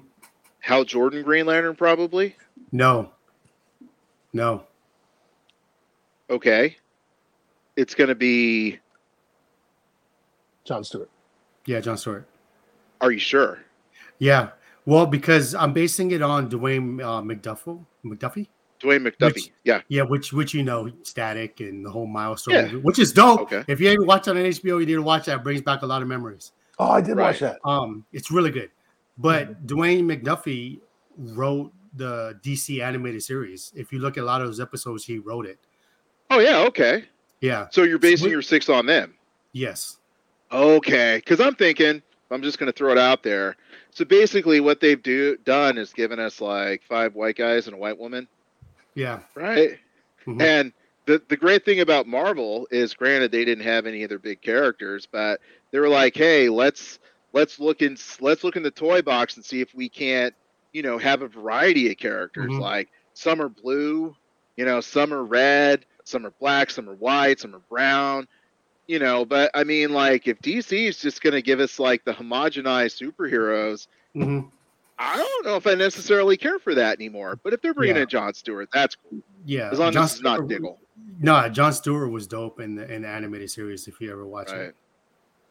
[0.59, 2.35] Hal Jordan Green Lantern, probably.
[2.71, 3.11] No.
[4.33, 4.63] No.
[6.29, 6.75] Okay.
[7.77, 8.79] It's going to be.
[10.65, 11.09] John Stewart.
[11.65, 12.27] Yeah, John Stewart.
[12.99, 13.59] Are you sure?
[14.19, 14.49] Yeah.
[14.87, 17.85] Well, because I'm basing it on Dwayne uh, McDuffie.
[18.05, 18.47] McDuffie.
[18.81, 19.33] Dwayne McDuffie.
[19.35, 19.81] Which- yeah.
[19.89, 22.61] Yeah, which which you know, Static and the whole Milestone Yeah.
[22.63, 23.41] movie, which is dope.
[23.41, 23.65] Okay.
[23.67, 25.39] If you ever watch it on HBO, you need to watch that.
[25.39, 26.53] It brings back a lot of memories.
[26.79, 27.57] Oh, I did watch that.
[27.65, 28.71] Um, it's really good.
[29.17, 29.65] But Mm-hmm.
[29.75, 30.79] Dwayne McDuffie
[31.17, 33.73] wrote the DC animated series.
[33.75, 35.59] If you look at a lot of those episodes, he wrote it.
[36.29, 36.59] Oh yeah.
[36.59, 37.03] Okay.
[37.41, 37.67] Yeah.
[37.71, 38.31] So you're basing Sweet.
[38.31, 39.15] your six on them.
[39.51, 39.97] Yes.
[40.51, 41.17] Okay.
[41.17, 42.01] Because I'm thinking.
[42.29, 43.55] I'm just going to throw it out there.
[43.91, 47.79] So basically, what they've do done is given us like five white guys and a
[47.79, 48.27] white woman,
[48.95, 49.19] Yeah.
[49.35, 49.79] right?
[50.25, 50.41] Mhm.
[50.41, 50.73] And
[51.05, 55.07] the the great thing about Marvel is, granted, they didn't have any other big characters,
[55.09, 55.39] but
[55.71, 56.99] they were like, hey, let's
[57.33, 60.33] let's look in let's look in the toy box and see if we can't,
[60.73, 62.51] you know, have a variety of characters.
[62.51, 62.59] Mhm.
[62.59, 64.15] Like some are blue,
[64.57, 68.27] you know, some are red, some are black, some are white, some are brown.
[68.87, 72.05] You know, but I mean, like, if DC is just going to give us like
[72.05, 74.49] the homogenized superheroes, Mhm.
[74.99, 77.37] I don't know if I necessarily care for that anymore.
[77.43, 78.03] But if they're bringing Yeah.
[78.03, 79.19] in John Stewart, that's cool.
[79.45, 79.69] Yeah.
[79.71, 80.79] As long Jon as it's not Stewart- Diggle.
[81.19, 83.87] No, John Stewart was dope in the in the animated series.
[83.87, 84.61] If you ever watch Right.
[84.61, 84.75] it,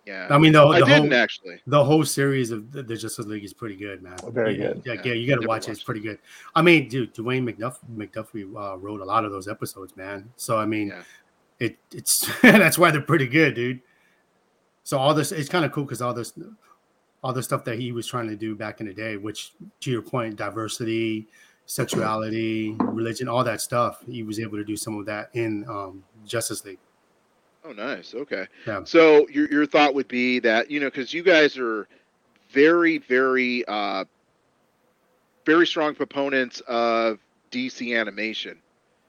[0.06, 0.26] Yeah.
[0.30, 1.60] I mean the, I the didn't whole actually.
[1.66, 4.16] the whole series of the, the Justice League is pretty good, man.
[4.30, 4.82] Very Yeah, good.
[4.86, 5.72] Yeah, Yeah, yeah, you got to never watch it.
[5.72, 6.18] It's pretty good.
[6.54, 10.30] I mean, dude, Dwayne McDuff, McDuffie uh, wrote a lot of those episodes, man.
[10.36, 11.02] So I mean, Yeah.
[11.58, 13.80] It it's that's why they're pretty good, dude.
[14.84, 16.32] So all this it's kind of cool because all this
[17.22, 19.90] all the stuff that he was trying to do back in the day, which to
[19.90, 21.26] your point, diversity,
[21.66, 26.04] sexuality, religion, all that stuff, he was able to do some of that in um,
[26.24, 26.78] Justice League.
[27.64, 28.14] Oh, nice.
[28.14, 28.46] Okay.
[28.66, 28.84] Yeah.
[28.84, 31.88] So your your thought would be that you know because you guys are
[32.50, 34.04] very very uh,
[35.44, 37.18] very strong proponents of
[37.50, 38.58] DC animation.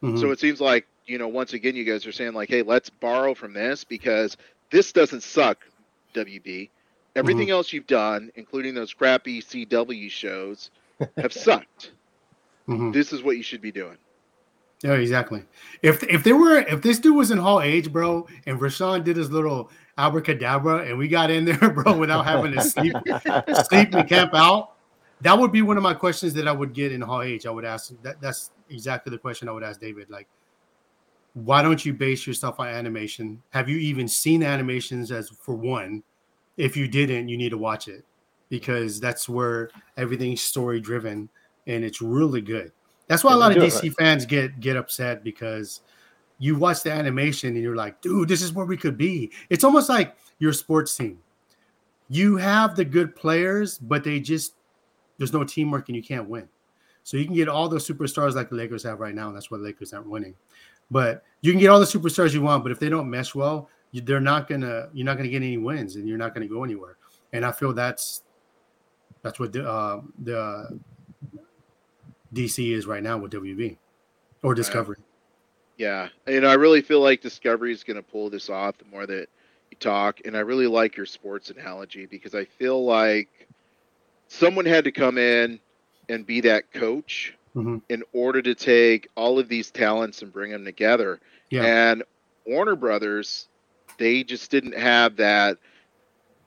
[0.01, 0.19] Mhm.
[0.19, 2.89] So it seems like you know once again you guys are saying like, hey, let's
[2.89, 4.38] borrow from this because
[4.72, 5.65] this doesn't suck.
[6.13, 6.70] WB,
[7.15, 10.72] everything else you've done, including those crappy CW shows,
[11.17, 11.91] have sucked.
[12.67, 12.91] Mhm.
[12.91, 13.98] This is what you should be doing.
[14.84, 15.43] Yeah, exactly.
[15.82, 19.17] If if there were if this dude was in Hall H, bro, and Rashawn did
[19.17, 22.96] his little abracadabra and we got in there, bro, without having to sleep
[23.65, 24.74] sleep and camp out,
[25.22, 27.46] that would be one of my questions that I would get in Hall H.
[27.46, 30.10] I would ask that that's exactly the question I would ask David.
[30.10, 30.28] Like,
[31.43, 33.41] why don't you base yourself on animation?
[33.52, 36.04] Have you even seen animations as for one?
[36.58, 38.04] If you didn't, you need to watch it
[38.50, 41.30] because that's where everything's story driven
[41.67, 42.71] and it's really good.
[43.08, 43.93] That's why a lot of DC right.
[43.93, 45.82] fans get get upset because
[46.39, 49.32] you watch the animation and you're like, dude, this is where we could be.
[49.50, 51.19] It's almost like your sports team.
[52.10, 54.54] You have the good players, but they just
[55.19, 56.50] there's no teamwork and you can't win.
[57.08, 59.50] So you can get all the superstars like the Lakers have right now, and that's
[59.50, 60.36] why the Lakers aren't winning.
[60.91, 63.70] But you can get all the superstars you want, but if they don't mesh well,
[63.93, 66.65] you, they're not gonna you're not gonna get any wins, and you're not gonna go
[66.65, 66.98] anywhere.
[67.32, 68.24] And I feel that's
[69.22, 70.78] that's what the uh, the
[72.34, 73.78] DC is right now with WB
[74.43, 74.98] or Discovery.
[75.78, 79.06] Yeah, and I really feel like Discovery is going to pull this off the more
[79.06, 79.30] that
[79.72, 80.20] you talk.
[80.26, 83.48] And I really like your sports analogy because I feel like
[84.28, 85.62] someone had to come in
[86.10, 87.82] and be that coach Mhm.
[87.89, 91.20] in order to take all of these talents and bring them together.
[91.50, 91.63] Yeah.
[91.63, 92.04] And
[92.46, 93.48] Warner Brothers,
[93.98, 95.58] they just didn't have that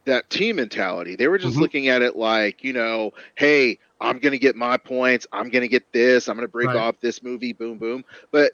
[0.07, 1.15] that team mentality.
[1.15, 1.61] They were just Mhm.
[1.61, 5.27] looking at it like, you know, hey, I'm going to get my points.
[5.31, 6.27] I'm going to get this.
[6.27, 6.77] I'm going to break Right.
[6.77, 7.53] off this movie.
[7.53, 8.05] Boom, boom.
[8.33, 8.53] But,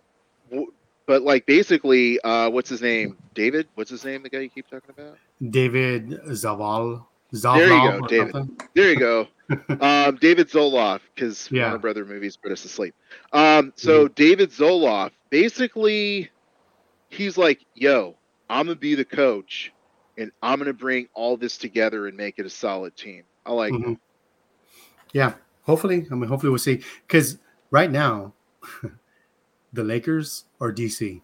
[0.51, 0.73] w-
[1.07, 3.17] but like basically, uh, what's his name?
[3.35, 3.69] David.
[3.77, 4.25] What's his name?
[4.25, 5.17] The guy you keep talking about.
[5.51, 7.07] David Zaval.
[7.33, 8.33] Zaval There you go, David.
[8.33, 8.61] something.
[8.75, 9.29] There you go.
[9.81, 11.65] Um, David Zoloff, because Yeah.
[11.65, 12.95] Warner Brother movies put us to sleep.
[13.33, 16.31] Um, so David Zoloff, basically,
[17.09, 18.17] he's like, "Yo,
[18.51, 19.73] I'm gonna be the coach,
[20.19, 23.73] and I'm gonna bring all this together and make it a solid team." I like.
[23.73, 23.99] Mhm.
[25.13, 26.07] Yeah, hopefully.
[26.11, 26.83] I mean, hopefully we'll see.
[27.07, 27.39] Because
[27.71, 28.35] right now,
[29.73, 31.23] the Lakers or DC.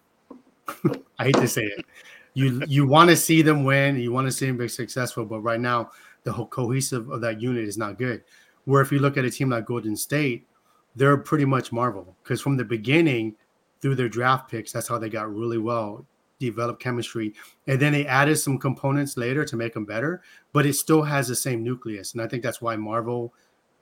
[1.19, 1.85] I hate to say it.
[2.33, 3.97] You you want to see them win.
[3.97, 5.25] You want to see them be successful.
[5.25, 5.91] But right now,
[6.23, 8.23] the whole cohesive of that unit is not good.
[8.65, 10.47] Where if you look at a team like Golden State,
[10.95, 12.15] they're pretty much Marvel.
[12.23, 13.35] Because from the beginning,
[13.81, 16.05] through their draft picks, that's how they got really well,
[16.39, 17.33] developed chemistry,
[17.67, 20.21] and then they added some components later to make them better.
[20.53, 23.33] But it still has the same nucleus, and I think that's why Marvel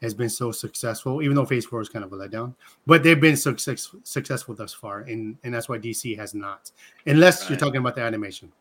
[0.02, 2.56] has been so successful, even though Phase Four is kind of a letdown.
[2.88, 6.72] But they've been success, successful thus far, and and that's why DC has not,
[7.06, 8.52] unless you're talking about the animation.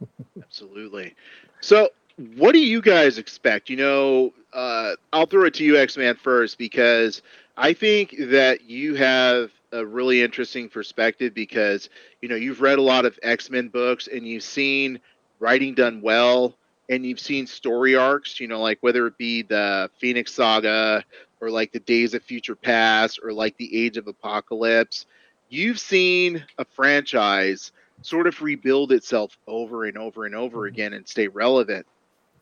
[0.42, 1.14] Absolutely.
[1.60, 1.90] So,
[2.36, 3.70] what do you guys expect?
[3.70, 7.22] You know, uh, I'll throw it to you, X Man, first, because
[7.56, 11.88] I think that you have a really interesting perspective because,
[12.20, 15.00] you know, you've read a lot of X Men books and you've seen
[15.38, 16.56] writing done well
[16.90, 21.04] and you've seen story arcs, you know, like whether it be the Phoenix Saga
[21.40, 25.06] or like the Days of Future Past or like the Age of Apocalypse.
[25.48, 31.06] You've seen a franchise sort of rebuild itself over and over and over again and
[31.08, 31.86] stay relevant.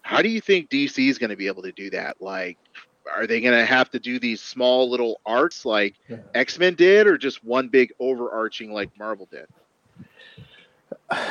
[0.02, 2.16] How do you think DC is going to be able to do that?
[2.20, 2.58] Like,
[3.14, 6.18] are they going to have to do these small little arcs like Yeah.
[6.34, 9.46] X Men did, or just one big overarching like Marvel did?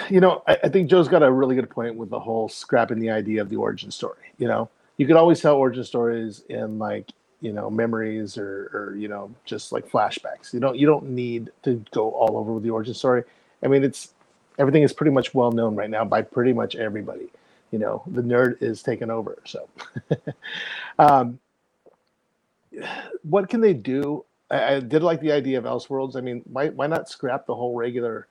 [0.10, 3.00] you know, I, I think Joe's got a really good point with the whole scrapping
[3.00, 4.34] the idea of the origin story.
[4.38, 8.96] You know, you could always tell origin stories in like you know memories or or
[8.98, 10.54] you know just like flashbacks.
[10.54, 13.24] You don't you don't need to go all over with the origin story.
[13.64, 14.14] I mean, it's
[14.58, 17.30] everything is pretty much well known right now by pretty much everybody.
[17.72, 19.38] You know, the nerd is taken over.
[19.46, 19.70] So,
[21.00, 21.40] um,
[23.24, 24.26] what can they do?
[24.50, 26.16] I, I did like the idea of Elseworlds.
[26.16, 28.28] I mean, why why not scrap the whole regular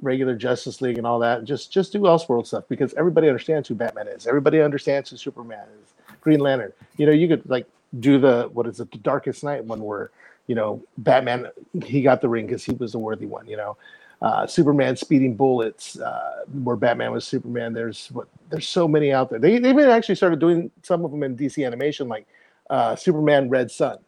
[0.00, 1.44] regular Justice League and all that?
[1.44, 4.26] Just just do Elseworld stuff because everybody understands who Batman is.
[4.26, 6.16] Everybody understands who Superman is.
[6.20, 6.72] Green Lantern.
[6.96, 7.66] You know, you could like
[8.00, 10.10] do the what is it, the Darkest Night one where
[10.46, 11.48] you know Batman
[11.84, 13.46] he got the ring because he was the worthy one.
[13.46, 13.76] You know.
[14.22, 17.72] Uh, Superman speeding bullets, uh, where Batman was Superman.
[17.74, 19.40] There's what there's so many out there.
[19.40, 22.26] They they even actually started doing some of them in DC animation, like
[22.70, 23.98] uh, Superman Red Sun.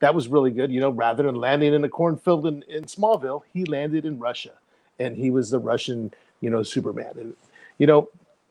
[0.00, 0.72] That was really good.
[0.72, 4.52] You know, rather than landing in a cornfield in, in Smallville, he landed in Russia.
[4.98, 7.12] and he was the Russian, you know, Superman.
[7.18, 7.34] And
[7.78, 8.08] you know,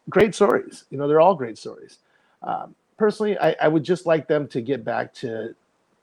[0.10, 0.86] great stories.
[0.90, 2.00] You know, they're all great stories.
[2.44, 5.56] Um, personally, I, I would just like them to get back to,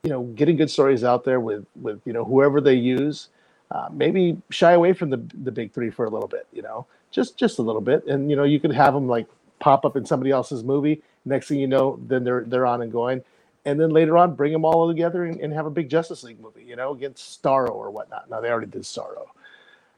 [0.03, 3.29] you know, getting good stories out there with with you know whoever they use.
[3.75, 6.47] Uh, maybe shy away from the the big three for a little bit.
[6.53, 9.27] You know, just just a little bit, and you know, you could have them like
[9.59, 11.03] pop up in somebody else's movie.
[11.27, 13.23] Next thing you know, then they're they're on and going
[13.65, 16.41] and then later on bring them all together and, and, have a big Justice League
[16.41, 18.29] movie, you know, against Starro or whatnot.
[18.29, 19.27] Now they already did Starro,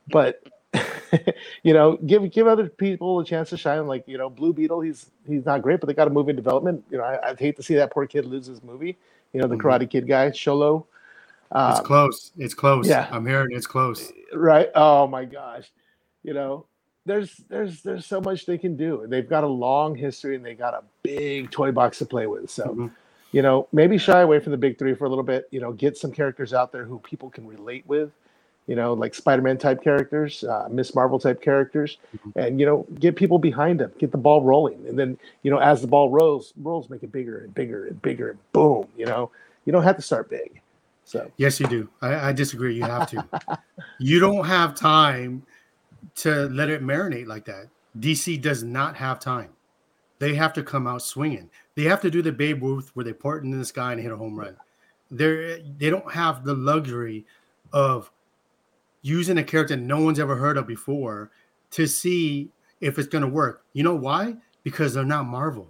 [0.09, 0.43] but
[1.63, 3.87] you know, give give other people a chance to shine.
[3.87, 6.37] Like you know, Blue Beetle, he's he's not great, but they got a movie in
[6.37, 6.85] development.
[6.91, 8.97] You know, I, would hate to see that poor kid lose his movie.
[9.33, 9.67] You know, the mm-hmm.
[9.67, 10.87] Karate Kid guy, Xolo.
[11.53, 12.33] Um, it's close.
[12.39, 12.89] It's close.
[12.89, 14.13] Yeah, I'm hearing it's close.
[14.33, 14.71] Right.
[14.75, 15.71] Oh my gosh.
[16.23, 16.67] You know,
[17.05, 19.05] there's there's there's so much they can do.
[19.09, 22.51] They've got a long history and they got a big toy box to play with.
[22.51, 22.65] So.
[22.65, 22.87] Mm-hmm
[23.33, 25.47] you know, maybe shy away from the big three for a little bit.
[25.51, 28.13] You know, get some characters out there who people can relate with
[28.67, 32.39] you know, like Spider-Man type characters, uh, Miss Marvel type characters, mm-hmm.
[32.39, 35.59] and you know, get people behind them, get the ball rolling, and then you know,
[35.59, 39.07] as the ball rolls, rolls make it bigger and bigger and bigger, and boom, you
[39.07, 39.31] know,
[39.65, 40.61] you don't have to start big.
[41.07, 41.89] So yes, you do.
[42.03, 42.75] I, I disagree.
[42.75, 43.25] You have to.
[44.01, 45.47] you don't have time
[46.17, 47.69] to let it marinate like that.
[48.01, 49.51] DC does not have time.
[50.19, 51.49] They have to come out swinging.
[51.77, 54.11] They have to do the Babe Ruth where they port in the sky and hit
[54.11, 54.57] a home run.
[55.09, 57.25] They're they don't have the luxury
[57.73, 58.11] of
[59.03, 61.31] using a character no one's ever heard of before
[61.71, 62.51] to see
[62.81, 63.65] if it's going to work.
[63.75, 64.35] You know why?
[64.65, 65.69] Because they're not Marvel.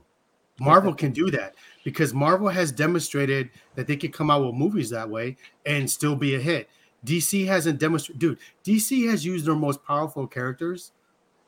[0.59, 1.55] Marvel can do that
[1.87, 6.17] because Marvel has demonstrated that they can come out with movies that way and still
[6.17, 6.69] be a hit.
[7.05, 8.39] DC hasn't demonstrated, dude.
[8.65, 10.91] DC has used their most powerful characters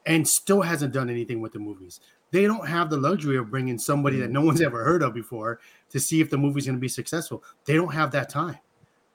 [0.07, 1.99] and still hasn't done anything with the movies.
[2.31, 5.59] They don't have the luxury of bringing somebody that no one's ever heard of before
[5.91, 7.43] to see if the movie's going to be successful.
[7.65, 8.59] They don't have that time.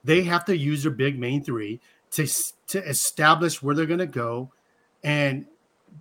[0.04, 2.28] They have to use their big main three to
[2.66, 4.52] to establish where they're going to go,
[5.02, 5.46] and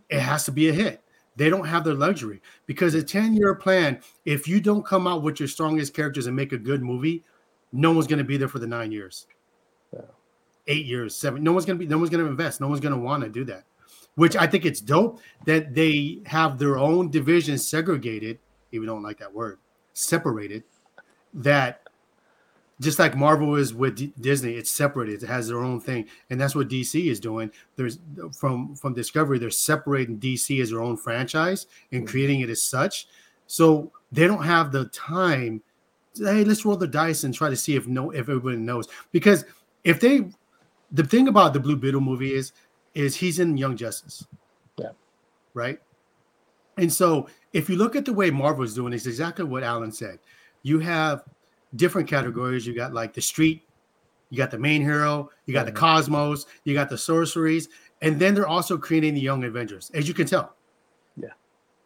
[0.09, 1.01] it has to be a hit.
[1.35, 5.23] They don't have the luxury because a 10 year plan, if you don't come out
[5.23, 7.23] with your strongest characters and make a good movie,
[7.71, 9.25] no one's going to be there for the nine years,
[9.91, 10.01] yeah.
[10.67, 11.43] eight years, seven.
[11.43, 12.61] No one's going to be, no one's going to invest.
[12.61, 13.63] No one's going to want to do that,
[14.15, 18.37] which I think it's dope that they have their own division segregated,
[18.71, 19.57] even though I don't like that word,
[19.93, 20.63] separated,
[21.33, 21.82] that
[22.81, 25.23] just like Marvel is with D- Disney, it's separated.
[25.23, 27.51] It has their own thing, and that's what DC is doing.
[27.75, 27.99] There's
[28.37, 32.11] from from Discovery, they're separating DC as their own franchise and mm-hmm.
[32.11, 33.07] creating it as such.
[33.47, 35.61] So they don't have the time.
[36.15, 38.87] To, hey, let's roll the dice and try to see if no if everybody knows.
[39.11, 39.45] Because
[39.83, 40.25] if they,
[40.91, 42.53] the thing about the Blue Beetle movie is,
[42.93, 44.25] is he's in Young Justice.
[44.77, 44.91] Yeah.
[45.53, 45.79] Right.
[46.77, 49.91] And so if you look at the way Marvel is doing, it's exactly what Alan
[49.91, 50.19] said.
[50.63, 51.23] You have
[51.75, 52.65] different categories.
[52.65, 53.63] You got like the street,
[54.29, 55.75] you got the main hero, you got mm-hmm.
[55.75, 57.69] the cosmos, you got the sorceries,
[58.01, 60.55] and then they're also creating the young Avengers, as you can tell.
[61.17, 61.29] Yeah.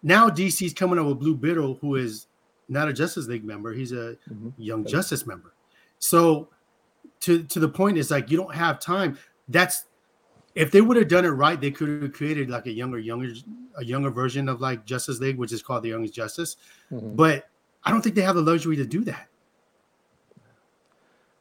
[0.04, 2.28] Now DC's coming up with Blue Beetle, who is
[2.70, 4.50] not a Justice League member; he's a mm-hmm.
[4.58, 5.54] Young Justice member.
[6.00, 6.50] So,
[7.22, 9.18] to to the point is like you don't have time.
[9.48, 9.86] That's
[10.58, 13.32] if they would have done it right, they could have created like a younger, younger,
[13.78, 16.58] a younger version of like Justice League, which is called the Youngest Justice.
[16.92, 17.16] Mm-hmm.
[17.16, 17.48] But
[17.84, 19.28] I don't think they have the luxury to do that.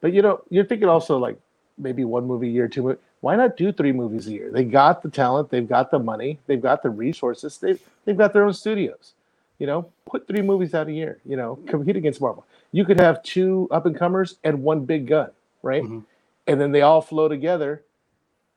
[0.07, 1.36] But you know, you're thinking also like
[1.76, 2.82] maybe one movie a year, two.
[2.82, 3.00] movies.
[3.22, 4.52] Why not do three movies a year?
[4.52, 8.32] They got the talent, they've got the money, they've got the resources, they've they've got
[8.32, 9.14] their own studios.
[9.59, 11.18] You know, put three movies out a year.
[11.24, 12.46] You know, compete against Marvel.
[12.70, 15.30] You could have two up and comers and one big gun,
[15.64, 15.82] right?
[15.82, 15.98] Mm-hmm.
[16.46, 17.82] And then they all flow together.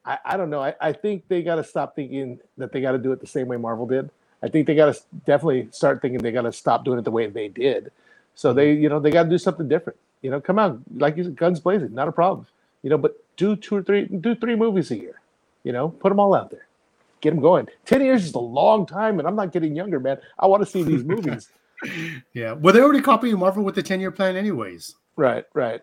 [0.05, 0.61] I, I don't know.
[0.61, 3.25] I, I think they got to stop thinking that they got to do it the
[3.25, 4.11] same way Marvel did.
[4.43, 7.09] I think they got to definitely start thinking they got to stop doing it the
[7.11, 7.91] way they did.
[8.39, 9.99] So they, you know, they got to do something different.
[10.21, 12.47] You know, come on, like you said, guns blazing, not a problem.
[12.83, 15.19] You know, but do two or three, do three movies a year.
[15.65, 16.65] You know, put them all out there,
[17.19, 17.67] get them going.
[17.85, 20.19] Ten years is a long time, and I'm not getting younger, man.
[20.39, 21.49] I want to see these movies.
[22.33, 24.95] yeah, well, they already copying Marvel with the ten year plan, anyways.
[25.17, 25.81] Right, right.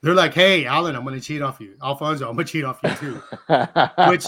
[0.00, 1.76] They're like, hey, Alan, I'm going to cheat off you.
[1.82, 3.22] Alfonso, I'm going to cheat off you too.
[4.08, 4.24] which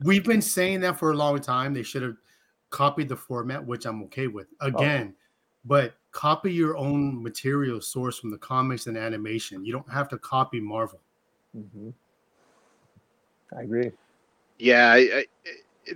[0.00, 1.74] we've been saying that for a long time.
[1.74, 2.18] They should have
[2.70, 4.46] copied the format, which I'm okay with.
[4.60, 4.68] Oh.
[4.68, 5.20] Again, oh.
[5.64, 9.64] but copy your own material source from the comics and animation.
[9.64, 11.00] You don't have to copy Marvel.
[11.56, 11.90] Mm-hmm.
[13.56, 13.90] I agree.
[14.58, 15.24] Yeah, I, I,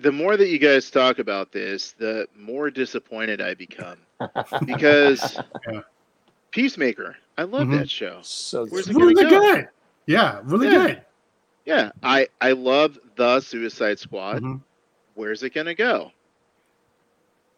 [0.01, 3.99] the more that you guys talk about this, the more disappointed I become
[4.67, 5.39] because
[5.71, 5.81] yeah.
[6.51, 7.17] Peacemaker.
[7.39, 7.79] I love mm-hmm.
[7.79, 8.19] that show.
[8.23, 9.29] So Where's really go?
[9.31, 9.69] good.
[10.07, 10.87] Yeah, really yeah.
[10.87, 11.03] good.
[11.65, 14.43] Yeah, I I love the Suicide Squad.
[14.43, 14.57] Mm-hmm.
[15.15, 16.11] Where's it gonna go?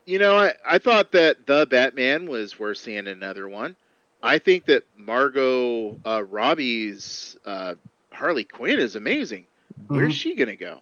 [0.07, 3.77] You know, I, I thought that the Batman was worth seeing another one.
[4.23, 7.75] I think that Margot uh, Robbie's uh,
[8.13, 9.47] Harley Quinn is amazing.
[9.83, 9.97] Mm-hmm.
[9.97, 10.81] Where's she gonna go?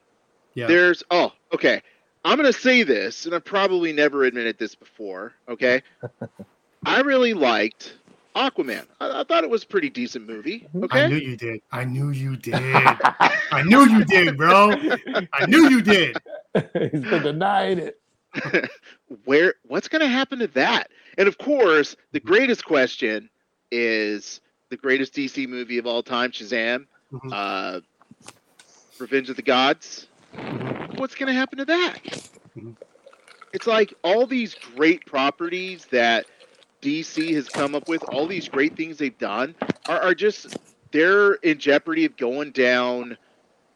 [0.54, 0.66] Yeah.
[0.66, 1.82] There's oh, okay.
[2.24, 5.32] I'm gonna say this, and I've probably never admitted this before.
[5.48, 5.82] Okay,
[6.84, 7.94] I really liked
[8.34, 8.86] Aquaman.
[9.00, 10.66] I, I thought it was a pretty decent movie.
[10.74, 11.62] Okay, I knew you did.
[11.70, 12.54] I knew you did.
[12.56, 14.72] I knew you did, bro.
[15.32, 16.16] I knew you did.
[16.54, 18.00] He's been denying it.
[19.24, 20.90] where what's gonna happen to that?
[21.16, 23.28] And of course, the greatest question
[23.70, 27.30] is the greatest DC movie of all time, Shazam, Mhm.
[27.32, 27.80] uh,
[28.98, 30.08] Revenge of the Gods.
[30.34, 30.98] Mhm.
[30.98, 31.98] What's gonna happen to that?
[32.56, 32.76] Mhm.
[33.52, 36.26] It's like all these great properties that
[36.82, 39.54] DC has come up with, all these great things they've done,
[39.88, 40.48] are, are just
[40.90, 43.16] they're in jeopardy of going down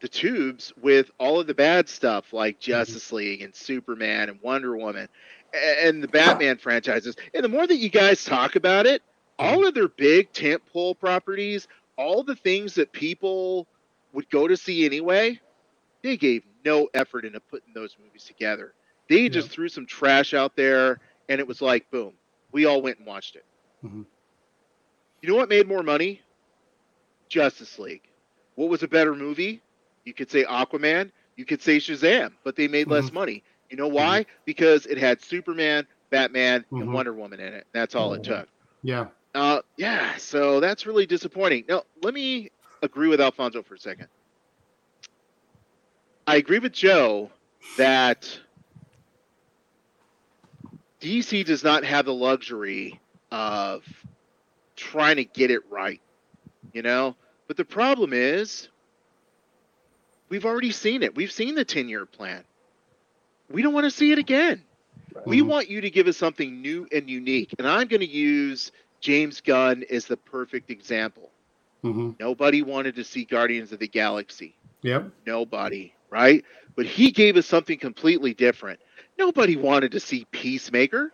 [0.03, 4.75] the tubes with all of the bad stuff like Justice League and Superman and Wonder
[4.75, 5.07] Woman
[5.53, 7.15] and the Batman franchises.
[7.33, 9.01] And the more that you guys talk about it,
[9.39, 13.65] all of their big tentpole properties, all the things that people
[14.11, 15.39] would go to see anyway,
[16.01, 18.73] they gave no effort into putting those movies together.
[19.07, 20.99] They just threw some trash out there
[21.29, 22.11] and it was like boom,
[22.51, 23.45] we all went and watched it.
[23.85, 24.05] Mhm.
[25.21, 26.19] You know what made more money?
[27.29, 28.03] Justice League.
[28.55, 29.61] What was a better movie?
[30.05, 33.43] You could say Aquaman, you could say Shazam, but they made less money.
[33.69, 34.25] You know why?
[34.45, 36.81] Because it had Superman, Batman, Mhm.
[36.81, 37.67] and Wonder Woman in it.
[37.73, 38.23] That's all it Mhm.
[38.23, 38.49] took.
[38.83, 39.07] Yeah.
[39.33, 41.65] Uh, yeah, so that's really disappointing.
[41.67, 42.49] Now, let me
[42.81, 44.07] agree with Alfonso for a second.
[46.27, 47.31] I agree with Joe
[47.77, 48.39] that
[50.99, 52.99] DC does not have the luxury
[53.31, 53.83] of
[54.75, 56.01] trying to get it right,
[56.73, 57.15] you know?
[57.47, 58.69] But the problem is,
[60.33, 61.15] we've already seen it.
[61.15, 62.43] We've seen the 10 year plan.
[63.51, 64.63] We don't want to see it again.
[65.27, 65.47] We Mhm.
[65.47, 67.53] want you to give us something new and unique.
[67.59, 71.29] And I'm going to use James Gunn as the perfect example.
[71.83, 74.55] hmm Nobody wanted to see Guardians of the Galaxy.
[74.81, 75.11] Yep.
[75.27, 76.43] Nobody, right?
[76.75, 78.79] But he gave us something completely different.
[79.19, 81.13] Nobody wanted to see Peacemaker.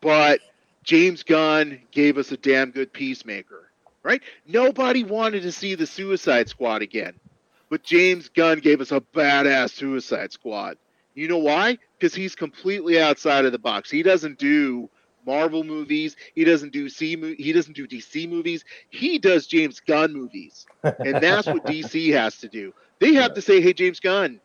[0.00, 0.40] But
[0.84, 3.70] James Gunn gave us a damn good Peacemaker,
[4.02, 4.22] right?
[4.46, 7.20] Nobody wanted to see the Suicide Squad again.
[7.68, 10.78] But James Gunn gave us a badass Suicide Squad.
[11.14, 11.78] You know why?
[11.98, 13.90] Because he's completely outside of the box.
[13.90, 14.88] He doesn't do
[15.26, 16.14] Marvel movies.
[16.34, 17.16] He doesn't do C.
[17.16, 18.64] mo- He doesn't do DC movies.
[18.90, 22.72] He does James Gunn movies, and that's what DC has to do.
[23.00, 24.40] They have to say, "Hey, James Gunn,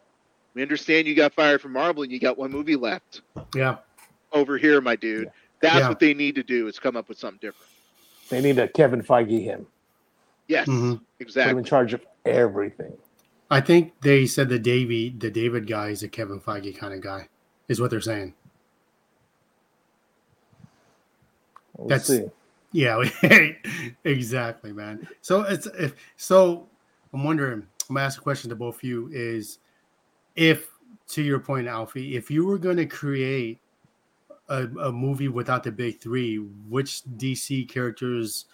[0.55, 3.21] we understand you got fired from Marvel and you got one movie left
[3.53, 3.77] Yeah.
[4.31, 5.89] over here, my dude." That's Yeah.
[5.89, 7.69] what they need to do is come up with something different.
[8.29, 9.67] They need to Kevin Feige him.
[10.47, 11.01] Yes, Mhm.
[11.19, 12.97] Put him in charge of everything.
[13.51, 17.01] I think they said the Davy, the David guy is a Kevin Feige kind of
[17.01, 17.27] guy,
[17.67, 18.33] is what they're saying.
[21.77, 22.25] We'll That's- see.
[22.73, 23.03] Yeah,
[24.05, 25.05] exactly, man.
[25.19, 26.69] So it's if so,
[27.13, 27.67] I'm wondering.
[27.89, 29.59] I'm gonna ask a question to both of you: Is
[30.37, 30.71] if
[31.09, 33.59] to your point, Alfie, if you were going to create
[34.47, 36.37] a, a movie without the big three,
[36.69, 38.45] which DC characters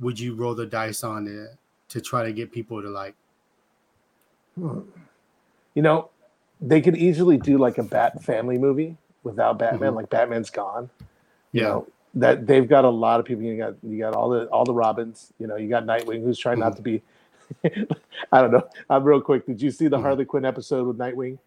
[0.00, 1.46] would you roll the dice on to,
[1.88, 3.14] to try to get people to like?
[4.58, 4.80] Hmm.
[5.74, 6.10] You know,
[6.60, 9.96] they could easily do like a Bat family movie without Batman, Mhm.
[9.96, 10.90] like Batman's gone.
[11.52, 13.42] You Yeah, know, that they've got a lot of people.
[13.44, 15.32] You got you got all the all the Robins.
[15.38, 17.02] You know, you got Nightwing who's trying not to be.
[18.32, 18.66] I don't know.
[18.90, 19.46] I'm real quick.
[19.46, 20.02] Did you see the Mhm.
[20.02, 21.38] Harley Quinn episode with Nightwing?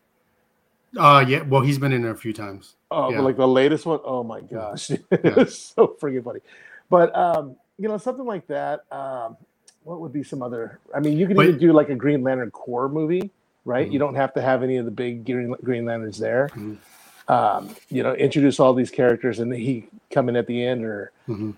[0.97, 1.41] uh, yeah.
[1.43, 2.75] Well, he's been in there a few times.
[2.91, 3.21] Oh, Yeah.
[3.21, 3.99] like the latest one.
[4.03, 4.97] Oh my gosh, Yeah.
[5.11, 6.39] it's so freaking funny.
[6.89, 8.83] But um, you know, something like that.
[8.91, 9.37] Um,
[9.85, 10.79] what would be some other?
[10.93, 13.31] I mean, you could But- even do like a Green Lantern Corps movie,
[13.63, 13.87] right?
[13.87, 13.93] Mhm.
[13.93, 16.49] You don't have to have any of the big Green, Green Lanterns there.
[16.55, 16.77] Mhm.
[17.27, 21.11] Um, you know, introduce all these characters and he come in at the end, or
[21.29, 21.53] Mhm.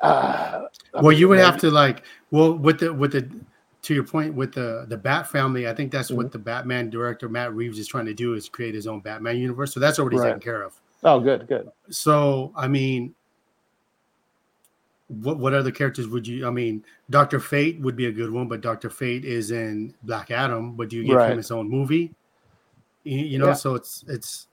[0.00, 0.66] uh,
[1.02, 3.28] well you would have to like well with the with the
[3.82, 6.16] to your point with the the bat family i think that's Mm-hmm.
[6.18, 9.38] what the batman director matt reeves is trying to do is create his own batman
[9.38, 10.26] universe so that's already Right.
[10.26, 11.68] taken care of Oh, good, good.
[11.90, 13.12] so i mean
[15.08, 18.46] what what other characters would you i mean dr fate would be a good one
[18.46, 21.30] but dr fate is in black adam but do you give Right.
[21.30, 22.14] him his own movie
[23.04, 23.52] you, you know Yeah.
[23.54, 24.48] so it's it's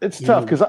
[0.00, 0.62] It's tough because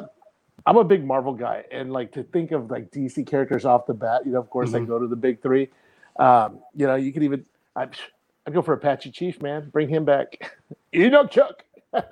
[0.66, 3.94] I'm a big Marvel guy, and like to think of like DC characters off the
[3.94, 4.24] bat.
[4.26, 4.88] You know, of course, I Mhm.
[4.88, 5.70] go to the big three.
[6.18, 7.96] Um, you know, you could even I'd,
[8.46, 9.70] I'd go for Apache Chief, man.
[9.70, 10.58] Bring him back.
[10.92, 11.64] you know, Chuck.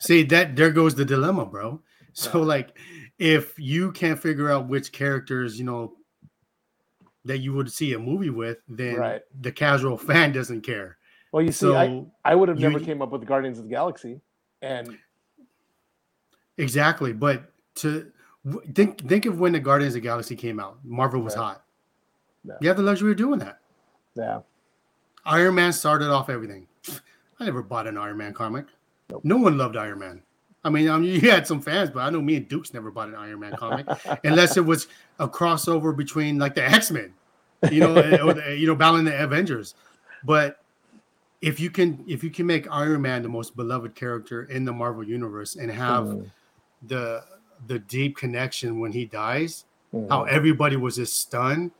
[0.00, 1.80] See that there goes the dilemma, bro.
[2.12, 2.76] So like
[3.18, 5.94] if you can't figure out which characters, you know,
[7.28, 9.22] that you would see a movie with, then Right.
[9.40, 10.96] the casual fan doesn't care.
[11.32, 13.64] Well, you see, So I, I would have you- never came up with Guardians of
[13.64, 14.20] the Galaxy,
[14.62, 14.98] and
[16.56, 18.10] exactly, but to
[18.74, 20.78] think think of when the Guardians of the Galaxy came out.
[20.84, 21.42] Marvel was Right.
[21.42, 21.64] hot.
[22.44, 22.54] Yeah.
[22.60, 23.60] You have the luxury of doing that.
[24.14, 24.40] yeah,
[25.24, 26.66] Iron Man started off everything.
[27.40, 28.66] I never bought an Iron Man comic.
[29.10, 29.20] Nope.
[29.24, 30.22] No one loved Iron Man.
[30.64, 32.72] I mean, I um, mean, you had some fans, but I know me and Dukes
[32.74, 33.86] never bought an Iron Man comic
[34.24, 37.12] unless it was a crossover between like the X Men,
[37.70, 37.94] you know,
[38.24, 39.74] or you know, battling the Avengers.
[40.24, 40.62] But
[41.40, 44.72] if you can, if you can make Iron Man the most beloved character in the
[44.72, 46.30] Marvel universe and have Mhm.
[46.86, 47.24] the
[47.66, 50.08] the deep connection when he dies, Mhm.
[50.08, 51.72] how everybody was just stunned.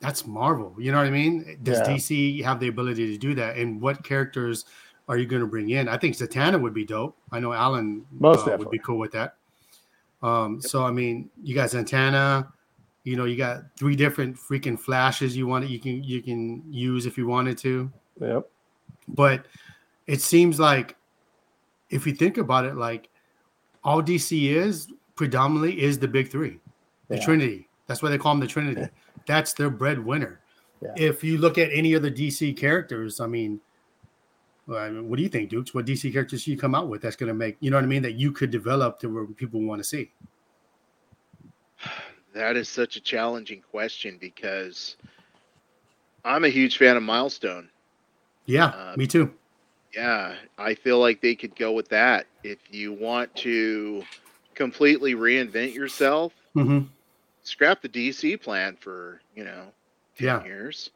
[0.00, 0.74] That's Marvel.
[0.78, 1.58] You know what I mean?
[1.62, 1.94] Does Yeah.
[1.94, 3.56] DC have the ability to do that?
[3.56, 4.64] And what characters
[5.08, 5.88] are you going to bring in?
[5.88, 7.16] I think Zatanna would be dope.
[7.30, 9.36] I know Alan uh, would be cool with that.
[10.22, 12.48] Um, so I mean, you got Zatanna.
[13.04, 17.04] You know, you got three different freaking flashes you want you can you can use
[17.06, 17.90] if you wanted to
[18.20, 18.48] Yep.
[19.08, 19.46] but
[20.06, 20.96] it seems like
[21.90, 23.08] if you think about it like
[23.84, 24.86] all dc is
[25.16, 26.60] predominantly is the big three
[27.08, 27.24] the Yeah.
[27.24, 28.86] trinity that's why they call them the trinity
[29.26, 30.40] that's their breadwinner
[30.80, 30.92] Yeah.
[30.96, 33.60] if you look at any other dc characters i mean
[34.66, 37.28] what do you think dukes what dc characters should you come out with that's going
[37.28, 39.80] to make you know what i mean that you could develop to where people want
[39.80, 40.10] to see
[42.34, 44.96] That is such a challenging question because
[46.24, 47.68] I'm a huge fan of Milestone.
[48.46, 49.32] yeah Uh, me too
[49.94, 52.26] Yeah, I feel like they could go with that.
[52.42, 54.04] If you want to
[54.54, 56.80] completely reinvent yourself, hmm
[57.42, 59.66] scrap the DC plan for, you know,
[60.16, 60.44] 10 Yeah.
[60.44, 60.90] years.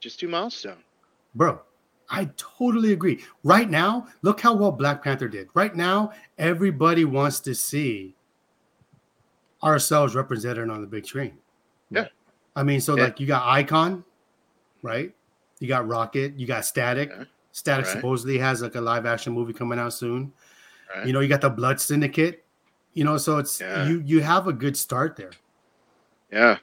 [0.00, 0.82] Just do Milestone.
[1.34, 1.60] Bro,
[2.10, 3.22] I totally agree.
[3.42, 5.48] Right now, look how well Black Panther did.
[5.54, 8.15] Right now, everybody wants to see
[9.66, 11.36] ourselves represented on the big screen.
[11.90, 12.06] Yeah.
[12.54, 13.04] I mean, so Yeah.
[13.04, 14.04] like you got Icon,
[14.82, 15.12] right?
[15.58, 17.10] You got Rocket, you got Static.
[17.10, 17.24] Yeah.
[17.52, 17.92] Static Right.
[17.92, 20.32] supposedly has like a live action movie coming out soon.
[20.94, 21.06] Right?
[21.06, 22.44] You know, you got the Blood Syndicate.
[22.94, 23.86] You know, so it's Yeah.
[23.88, 25.32] you you have a good start there.
[26.32, 26.58] yeah.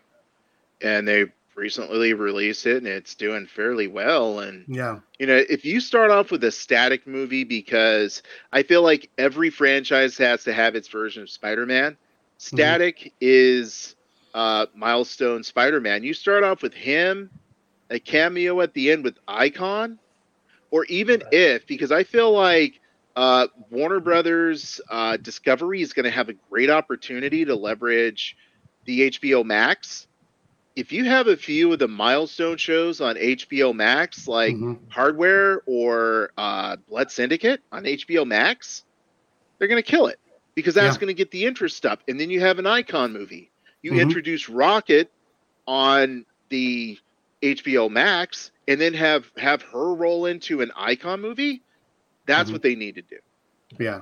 [0.81, 1.25] And they
[1.55, 4.39] recently released it and it's doing fairly well.
[4.39, 4.99] And Yeah.
[5.19, 9.49] you know, if you start off with a static movie, because I feel like every
[9.51, 11.95] franchise has to have its version of Spider-Man.
[12.43, 13.95] Static is
[14.33, 16.03] uh, milestone Spider-Man.
[16.03, 17.31] You start off with him,
[17.89, 19.99] a cameo at the end with Icon,
[20.71, 21.29] or even Right.
[21.31, 22.79] if, because I feel like
[23.15, 28.35] uh, Warner Brothers uh, Discovery is going to have a great opportunity to leverage
[28.85, 30.07] the HBO Max.
[30.75, 34.79] If you have a few of the milestone shows on HBO Max, like Mhm.
[34.89, 38.83] Hardware or uh, Blood Syndicate on HBO Max,
[39.59, 40.19] they're going to kill it
[40.55, 40.99] because that's Yeah.
[40.99, 42.01] going to get the interest up.
[42.07, 43.51] And then you have an Icon movie.
[43.81, 44.01] You Mhm.
[44.01, 45.11] introduce Rocket
[45.67, 46.97] on the
[47.41, 51.63] HBO Max, and then have have her roll into an Icon movie.
[52.25, 52.53] That's Mhm.
[52.53, 53.17] what they need to do.
[53.79, 54.01] Yeah.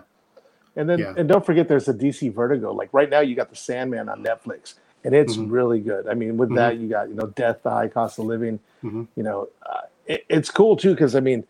[0.75, 1.13] And then Yeah.
[1.17, 2.71] and don't forget there's a DC Vertigo.
[2.73, 4.75] Like right now you got the Sandman on Netflix.
[5.03, 5.51] And it's Mhm.
[5.51, 6.07] really good.
[6.07, 6.55] I mean, with Mhm.
[6.55, 8.59] that, you got you know, Death, the High Cost of Living.
[8.83, 9.07] Mhm.
[9.15, 11.45] You know, uh, it, it's cool too because I mean,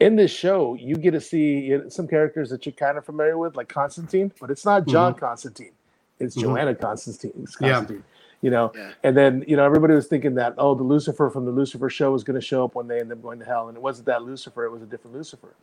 [0.00, 3.56] in this show, you get to see some characters that you're kind of familiar with,
[3.56, 5.72] like Constantine, but it's not John Constantine;
[6.20, 6.40] it's Mhm.
[6.42, 7.32] Joanna Constantine.
[7.60, 7.72] Yeah.
[7.72, 8.04] Constantine.
[8.40, 8.92] You know, Yeah.
[9.02, 12.12] and then you know everybody was thinking that oh, the Lucifer from the Lucifer show
[12.12, 14.06] was going to show up one day and then going to hell, and it wasn't
[14.06, 15.54] that Lucifer; it was a different Lucifer.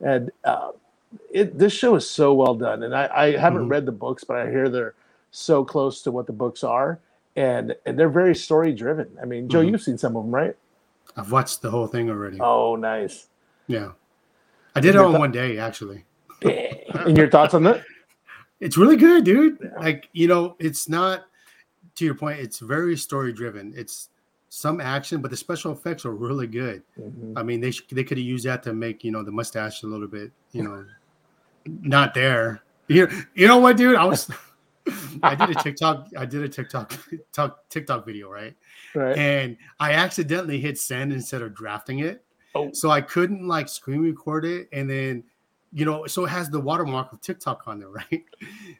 [0.00, 0.72] And uh,
[1.30, 3.70] it this show is so well done, and I, I haven't Mhm.
[3.70, 4.94] read the books, but I hear they're
[5.30, 6.98] so close to what the books are,
[7.34, 9.08] and and they're very story driven.
[9.22, 9.70] I mean, Joe, Mhm.
[9.70, 10.54] you've seen some of them, right?
[11.16, 12.38] I've watched the whole thing already.
[12.40, 13.26] Oh, nice.
[13.68, 13.92] Yeah.
[14.74, 16.04] I did it on thou- one day actually.
[16.42, 17.84] and your thoughts on that?
[18.60, 19.58] It's really good, dude.
[19.62, 19.78] Yeah.
[19.78, 21.26] Like, you know, it's not
[21.94, 23.72] to your point, it's very story driven.
[23.76, 24.08] It's
[24.50, 26.82] some action, but the special effects are really good.
[26.98, 27.34] Mhm.
[27.36, 29.82] I mean, they sh- they could have used that to make, you know, the mustache
[29.82, 30.84] a little bit, you know,
[31.66, 32.62] not there.
[32.88, 33.96] You, you know what, dude?
[33.96, 34.30] I was
[35.22, 36.94] I did a TikTok I did a TikTok
[37.32, 38.56] talk, TikTok video, right?
[38.94, 39.16] Right.
[39.18, 42.24] And I accidentally hit send instead of drafting it.
[42.54, 42.70] Oh.
[42.72, 45.24] So I couldn't like screen record it and then
[45.72, 48.24] you know, so it has the watermark of TikTok on there, right?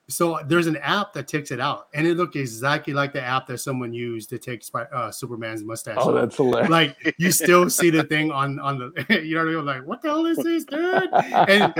[0.08, 3.46] So there's an app that takes it out, and it looked exactly like the app
[3.48, 5.96] that someone used to take uh, Superman's mustache.
[5.98, 6.70] Oh, that's hilarious.
[6.70, 9.64] like you still see the thing on on the, you know what I mean?
[9.66, 11.08] Like, what the hell is this, dude?
[11.12, 11.74] And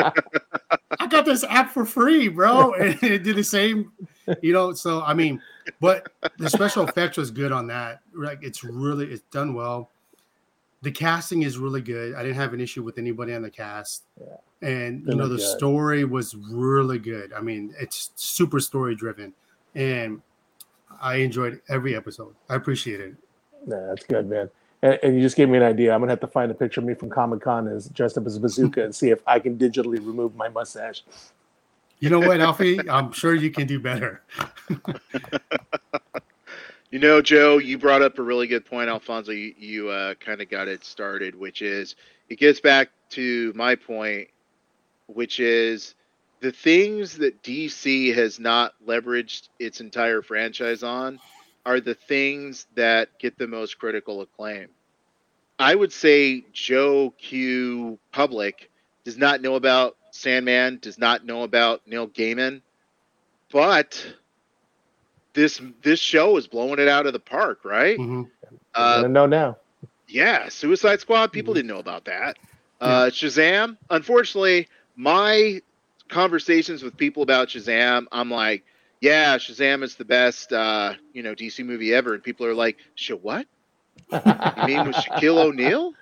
[1.01, 3.93] I got this app for free, bro, and it did the same,
[4.43, 4.73] you know.
[4.73, 5.41] So I mean,
[5.81, 8.01] but the special effects was good on that.
[8.15, 9.91] Like, it's really it's done well.
[10.83, 12.15] The casting is really good.
[12.15, 14.05] I didn't have an issue with anybody on the cast.
[14.21, 14.37] Yeah.
[14.63, 15.57] And They you know, the good.
[15.57, 17.33] story was really good.
[17.33, 19.33] I mean, it's super story driven.
[19.75, 20.23] And
[21.01, 22.35] I enjoyed every episode.
[22.49, 23.15] I appreciate it.
[23.67, 24.51] Yeah, that's good, man.
[24.83, 25.93] And, and you just gave me an idea.
[25.93, 28.27] I'm gonna have to find a picture of me from Comic Con as dressed up
[28.27, 31.03] as a bazooka and see if I can digitally remove my mustache.
[31.99, 32.79] You know what, Alfie?
[32.89, 34.23] I'm sure you can do better.
[36.91, 39.33] You know, Joe, you brought up a really good point, Alfonso.
[39.33, 41.97] You, you uh, kind of got it started, which is
[42.31, 44.29] it gets back to my point.
[45.09, 45.97] which is
[46.41, 51.21] the things that DC has not leveraged its entire franchise on
[51.67, 54.69] are the things that get the most critical acclaim.
[55.59, 58.71] I would say Joe Q Public
[59.05, 62.63] does not know about Sandman, does not know about Neil Gaiman,
[63.53, 64.05] but
[65.39, 67.99] this this show is blowing it out of the park, right?
[67.99, 68.31] Mhm.
[68.75, 69.57] I Uh, know now.
[70.09, 71.33] yeah, Suicide Squad.
[71.33, 72.37] People didn't know about that.
[72.81, 73.77] Uh, Shazam.
[73.91, 75.61] Unfortunately, my
[76.09, 78.65] conversations with people about Shazam, I'm like,
[79.01, 82.79] yeah, Shazam is the best, uh, you know, DC movie ever, and people are like,
[82.95, 83.47] "Sh what?
[84.55, 85.95] You mean with Shaquille O'Neal?"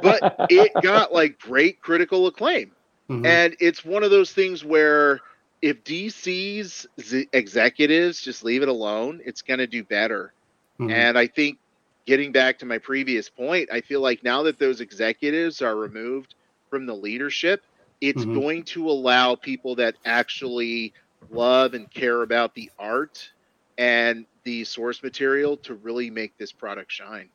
[0.00, 2.72] But it got like great critical acclaim,
[3.10, 3.24] Mhm.
[3.26, 5.22] and it's one of those things where
[5.60, 6.86] if DC's
[7.32, 10.32] executives just leave it alone, it's going to do better.
[10.80, 10.90] Mhm.
[10.90, 11.58] And I think
[12.06, 16.34] getting back to my previous point, I feel like now that those executives are removed
[16.70, 17.62] from the leadership,
[18.00, 18.34] it's Mhm.
[18.34, 20.94] going to allow people that actually
[21.30, 23.32] love and care about the art
[23.76, 27.30] and the source material to really make this product shine.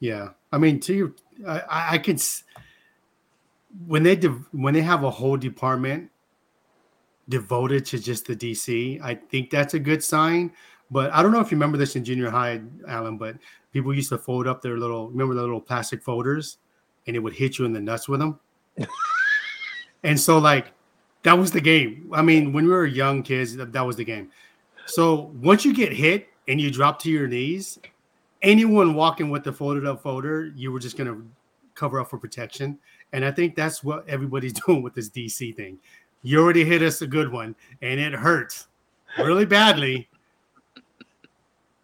[0.00, 1.14] Yeah, I mean, to you,
[1.46, 1.62] I,
[1.92, 2.44] I s-
[3.86, 6.11] when they div- when they have a whole department
[7.28, 9.00] devoted to just the DC.
[9.02, 10.52] I think that's a good sign.
[10.90, 13.16] But I don't know if you remember this in junior high, Alan.
[13.16, 13.36] But
[13.72, 16.58] people used to fold up their little remember the little plastic folders,
[17.06, 18.38] and it would hit you in the nuts with them.
[20.02, 20.72] and so, like,
[21.22, 22.10] that was the game.
[22.12, 24.30] I mean, when we were young kids, that, that was the game.
[24.86, 27.78] So once you get hit and you drop to your knees,
[28.42, 31.26] anyone walking with the folded up folder, you were just going to
[31.74, 32.78] cover up for protection.
[33.12, 35.78] And I think that's what everybody's doing with this DC thing.
[36.22, 38.68] You already hit us a good one, and it hurts
[39.18, 40.08] really badly.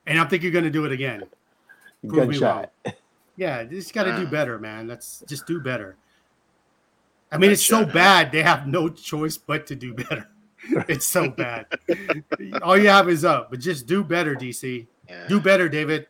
[0.06, 1.24] And I think you're going to do it again.
[2.06, 2.72] Prove me Gunshot.
[3.36, 4.88] Yeah, just got to do better, man.
[4.88, 5.96] Let's just do better.
[7.30, 10.28] I mean, it's so bad they have no choice but to do better.
[10.88, 11.66] It's so bad.
[12.62, 14.86] All you have is up, but just do better, DC.
[15.08, 15.28] Yeah.
[15.28, 16.08] Do better, David.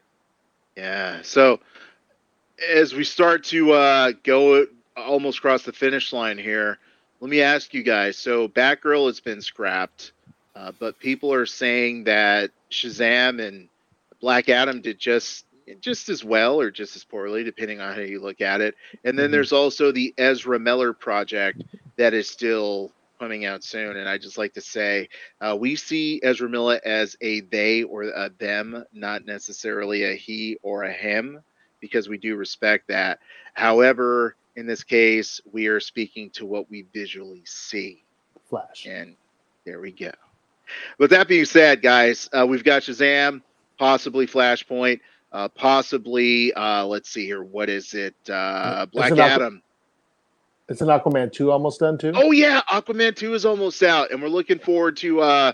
[0.74, 1.20] Yeah.
[1.22, 1.60] So
[2.66, 4.66] as we start to uh, go
[4.96, 6.78] almost across the finish line here,
[7.20, 8.18] let me ask you guys.
[8.18, 10.12] So Batgirl has been scrapped,
[10.54, 13.68] uh, but people are saying that Shazam and
[14.20, 15.46] Black Adam did just
[15.80, 18.74] just as well or just as poorly, depending on how you look at it.
[19.04, 19.32] And then Mhm.
[19.32, 21.64] there's also the Ezra Miller project
[21.98, 23.96] that is still coming out soon.
[23.96, 25.08] And I just like to say,
[25.40, 30.58] uh, we see Ezra Miller as a they or a them, not necessarily a he
[30.62, 31.40] or a him,
[31.80, 33.20] because we do respect that.
[33.54, 38.02] However, in this case, we are speaking to what we visually see.
[38.50, 38.86] Flash.
[38.86, 39.14] And
[39.64, 40.10] there we go.
[40.98, 43.40] With that being said, guys, uh, we've got Shazam,
[43.78, 44.98] possibly Flashpoint,
[45.32, 48.16] uh, possibly, uh, let's see here, what is it?
[48.28, 49.62] Uh, Black Aqu- Adam.
[50.68, 52.12] It's an Aquaman 2 almost done too.
[52.16, 55.52] Oh yeah, Aquaman 2 is almost out, and we're looking forward to uh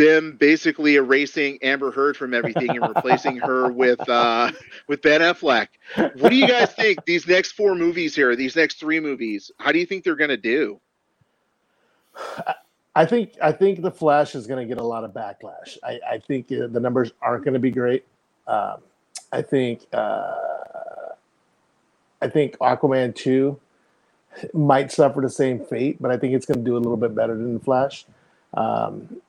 [0.00, 4.52] them basically erasing Amber Heard from everything and replacing her with uh
[4.88, 5.68] with Ben Affleck.
[5.96, 7.04] What do you guys think?
[7.04, 10.36] These next four movies here, these next three movies, how do you think they're gonna
[10.36, 10.80] do?
[12.94, 15.78] I think I think the Flash is going to get a lot of backlash.
[15.82, 18.04] I, I think uh, the numbers aren't going to be great.
[18.46, 18.78] Um,
[19.32, 20.34] I think uh,
[22.20, 23.60] I think Aquaman two
[24.52, 27.14] might suffer the same fate, but I think it's going to do a little bit
[27.14, 28.06] better than the Flash.
[28.54, 29.20] Um,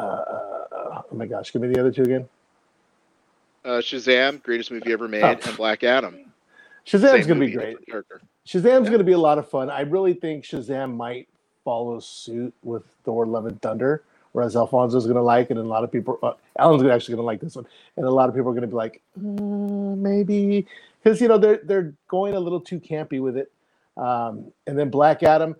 [0.00, 2.28] uh, oh my gosh, give me the other two again.
[3.64, 5.36] Uh Shazam, greatest movie ever made, Oh.
[5.46, 6.32] and Black Adam.
[6.86, 7.78] Shazam's going to be great.
[8.46, 9.70] Shazam's going to be a lot of fun.
[9.70, 11.28] I really think Shazam might
[11.64, 15.68] follow suit with Thor: Love and Thunder, whereas Alfonso's going to like it, and a
[15.68, 17.66] lot of people, uh, Alan's gonna- actually going to like this one,
[17.96, 20.66] and a lot of people are going to be like, uh, maybe,
[21.02, 23.50] because you know they're they're going a little too campy with it.
[23.96, 25.56] Um, and then Black Adam.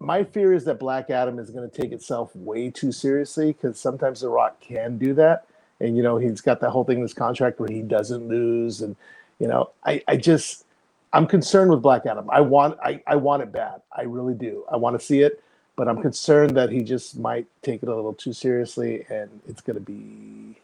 [0.00, 3.80] My fear is that Black Adam is going to take itself way too seriously because
[3.80, 5.46] sometimes The Rock can do that,
[5.80, 8.82] and you know he's got that whole thing in his contract where he doesn't lose,
[8.82, 8.96] and
[9.40, 10.64] you know I I just
[11.12, 12.28] I'm concerned with Black Adam.
[12.30, 13.82] I want I, I want it bad.
[13.96, 14.64] I really do.
[14.70, 15.42] I want to see it,
[15.76, 19.62] but I'm concerned that he just might take it a little too seriously and it's
[19.62, 20.60] going to be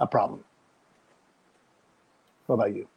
[0.00, 0.44] a problem.
[2.46, 2.88] What about you?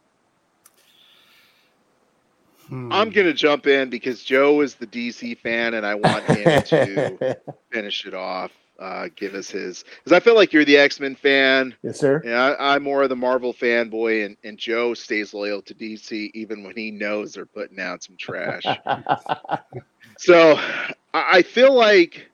[2.68, 2.92] Hmm.
[2.92, 7.38] I'm gonna jump in because Joe is the DC fan, and I want him to
[7.72, 8.52] finish it off.
[8.78, 11.74] Uh, give us his because I feel like you're the X Men fan.
[11.82, 12.20] yes, sir.
[12.24, 16.30] Yeah, I, I'm more of the Marvel fanboy, and, and Joe stays loyal to DC
[16.34, 18.64] even when he knows they're putting out some trash.
[20.18, 20.56] so
[21.14, 22.28] I, I feel like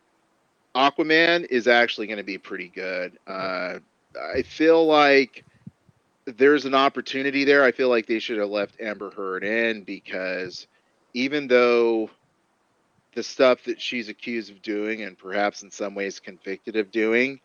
[0.74, 3.18] Aquaman is actually going to be pretty good.
[3.26, 3.78] Uh,
[4.35, 5.45] I feel like
[6.27, 7.64] there's an opportunity there.
[7.64, 10.66] I feel like they should have left Amber Heard in because
[11.14, 12.11] even though
[13.14, 17.41] the stuff that she's accused of doing and perhaps in some ways convicted of doing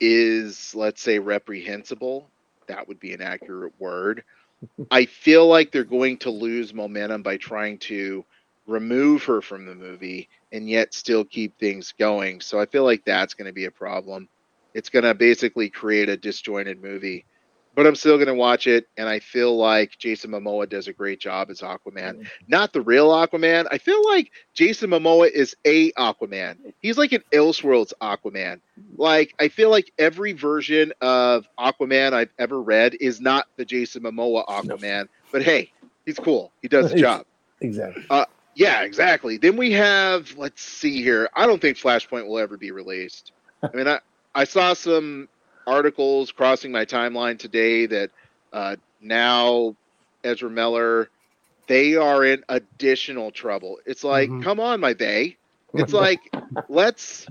[0.00, 2.28] is, let's say, reprehensible,
[2.66, 4.24] that would be an accurate word.
[4.90, 8.24] I feel like they're going to lose momentum by trying to
[8.66, 12.40] remove her from the movie and yet still keep things going.
[12.40, 14.28] So I feel like that's going to be a problem.
[14.74, 17.24] It's going to basically create a disjointed movie.
[17.74, 20.92] But I'm still going to watch it, and I feel like Jason Momoa does a
[20.92, 22.26] great job as Aquaman.
[22.48, 23.68] Not the real Aquaman.
[23.70, 26.56] I feel like Jason Momoa is a Aquaman.
[26.82, 28.60] He's like an Elseworlds Aquaman.
[28.96, 34.02] Like I feel like every version of Aquaman I've ever read is not the Jason
[34.02, 35.08] Momoa Aquaman.
[35.30, 35.72] But hey,
[36.04, 36.52] he's cool.
[36.62, 37.24] He does the job.
[37.60, 38.04] Exactly.
[38.10, 38.24] Uh,
[38.56, 39.36] yeah, exactly.
[39.36, 41.30] Then we have, let's see here.
[41.34, 43.32] I don't think Flashpoint will ever be released.
[43.62, 44.00] I mean, I,
[44.34, 45.28] I saw some
[45.66, 48.10] articles crossing my timeline today that
[48.52, 49.76] uh, now
[50.24, 51.10] Ezra Miller,
[51.68, 53.78] they are in additional trouble.
[53.86, 54.40] It's like, Mhm.
[54.40, 55.38] come on, my bay.
[55.76, 56.32] It's like,
[56.68, 57.28] let's,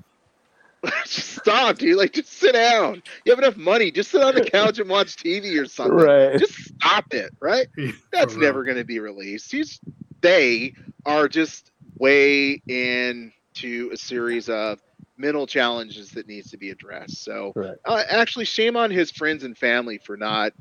[0.83, 1.97] let's just stop, dude.
[1.97, 3.01] Like, just sit down.
[3.25, 3.91] You have enough money.
[3.91, 6.05] Just sit on the couch and watch TV or something.
[6.05, 6.39] Right.
[6.39, 7.67] Just stop it, right?
[8.11, 9.51] That's never going to be released.
[9.51, 9.79] He's,
[10.21, 10.73] they
[11.05, 14.79] are just way into a series of
[15.19, 17.23] mental challenges that needs to be addressed.
[17.23, 17.79] So, Correct.
[17.85, 20.53] uh, actually, shame on his friends and family for not,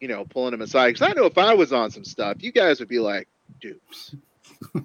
[0.00, 0.94] you know, pulling him aside.
[0.94, 3.28] Because I know if I was on some stuff, you guys would be like,
[3.60, 4.16] "Dukes,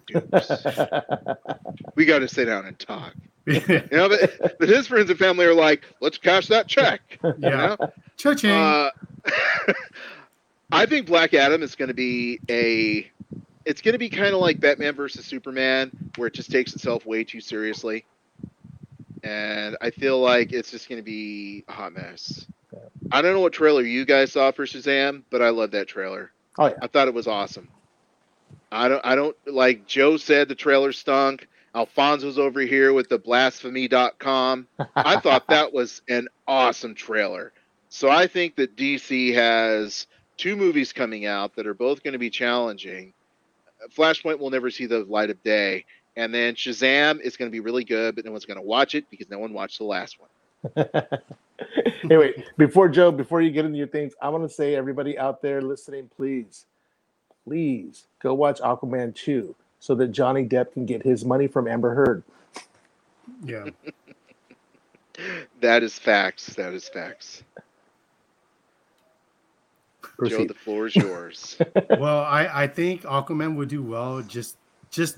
[0.07, 0.51] Dukes,
[1.95, 3.13] we got to sit down and talk."
[3.47, 3.61] You
[3.91, 7.49] know, but, but his friends and family are like, "Let's cash that check." You yeah.
[7.49, 7.77] know?
[8.17, 8.51] Cha-ching.
[8.51, 8.89] Uh,
[10.71, 13.09] I think Black Adam is going to be a.
[13.65, 17.05] It's going to be kind of like Batman versus Superman, where it just takes itself
[17.05, 18.05] way too seriously,
[19.23, 22.45] and I feel like it's just going to be a hot mess.
[23.11, 26.31] I don't know what trailer you guys saw for Shazam, but I love that trailer.
[26.57, 26.75] Oh yeah.
[26.81, 27.69] I thought it was awesome.
[28.71, 29.01] I don't.
[29.05, 31.47] I don't like Joe said the trailer stunk.
[31.73, 34.67] Alfonso's over here with the blasphemy.com.
[34.95, 37.53] I thought that was an awesome trailer.
[37.89, 40.07] So I think that DC has
[40.37, 43.13] two movies coming out that are both going to be challenging.
[43.95, 45.85] Flashpoint will never see the light of day,
[46.15, 48.95] and then Shazam is going to be really good, but no one's going to watch
[48.95, 50.85] it because no one watched the last one.
[52.03, 52.33] anyway.
[52.57, 55.61] Before Joe, before you get into your things, I want to say, everybody out there
[55.61, 56.65] listening, please,
[57.45, 61.93] please go watch Aquaman 2 so that Johnny Depp can get his money from Amber
[61.93, 62.23] Heard.
[63.43, 63.65] yeah.
[65.59, 66.55] That is facts.
[66.55, 67.43] That is facts.
[70.25, 71.57] Joe, the floor is yours.
[71.89, 74.21] well, I I think Aquaman would do well.
[74.21, 74.57] Just
[74.89, 75.17] just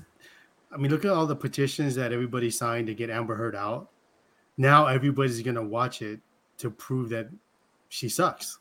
[0.74, 3.90] I mean, look at all the petitions that everybody signed to get Amber Heard out.
[4.56, 6.20] Now everybody's gonna watch it
[6.58, 7.28] to prove that
[7.88, 8.58] she sucks.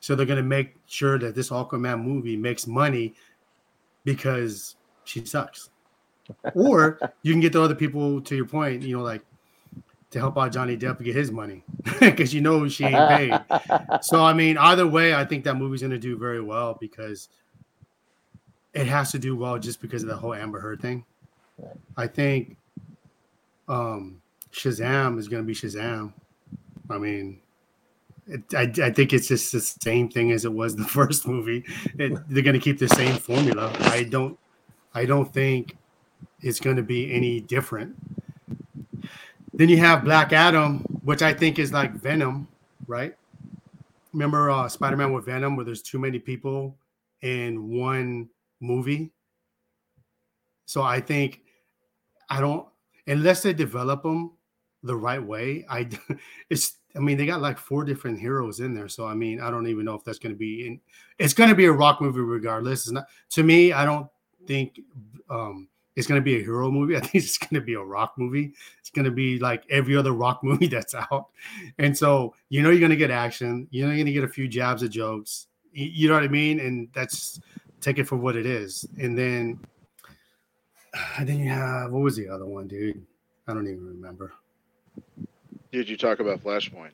[0.00, 3.14] So they're gonna make sure that this Aquaman movie makes money
[4.04, 5.70] because she sucks.
[6.54, 9.22] or you can get the other people to your point, you know, like
[10.10, 11.64] to help out Johnny Depp to get his money
[12.00, 13.40] because you know she ain't paid.
[14.02, 17.28] So I mean, either way, I think that movie's gonna do very well because
[18.74, 21.04] it has to do well just because of the whole Amber Heard thing.
[21.96, 22.56] I think
[23.68, 24.20] um
[24.52, 26.12] Shazam is gonna be Shazam.
[26.90, 27.40] I mean,
[28.26, 31.64] it, I, I think it's just the same thing as it was the first movie.
[31.98, 33.72] It, they're gonna keep the same formula.
[33.80, 34.38] I don't,
[34.94, 35.76] I don't think
[36.40, 37.96] it's gonna be any different.
[39.52, 42.46] Then you have Black Adam, which I think is like Venom,
[42.86, 43.14] right?
[44.12, 46.76] Remember uh, Spider-Man with Venom, where there's too many people
[47.22, 48.28] in one
[48.60, 49.12] movie.
[50.66, 51.40] So I think
[52.28, 52.66] I don't
[53.06, 54.32] unless they develop them
[54.82, 55.64] the right way.
[55.70, 55.88] I
[56.50, 59.50] it's I mean they got like four different heroes in there, so I mean I
[59.50, 60.80] don't even know if that's going to be in.
[61.18, 62.82] It's going to be a rock movie regardless.
[62.82, 63.72] It's not to me.
[63.72, 64.08] I don't
[64.46, 64.80] think
[65.30, 66.96] um it's going to be a hero movie.
[66.98, 68.54] I think it's going to be a rock movie.
[68.80, 71.26] It's going to be like every other rock movie that's out.
[71.78, 73.66] And so, you know, you're going to get action.
[73.70, 75.48] You know, you're going to get a few jabs of jokes.
[75.72, 76.60] You know what I mean?
[76.60, 77.40] And that's
[77.80, 78.86] take it for what it is.
[78.98, 79.60] And then,
[81.18, 83.04] and then you have what was the other one, dude?
[83.46, 84.32] I don't even remember.
[85.72, 86.92] Did you talk about Flashpoint?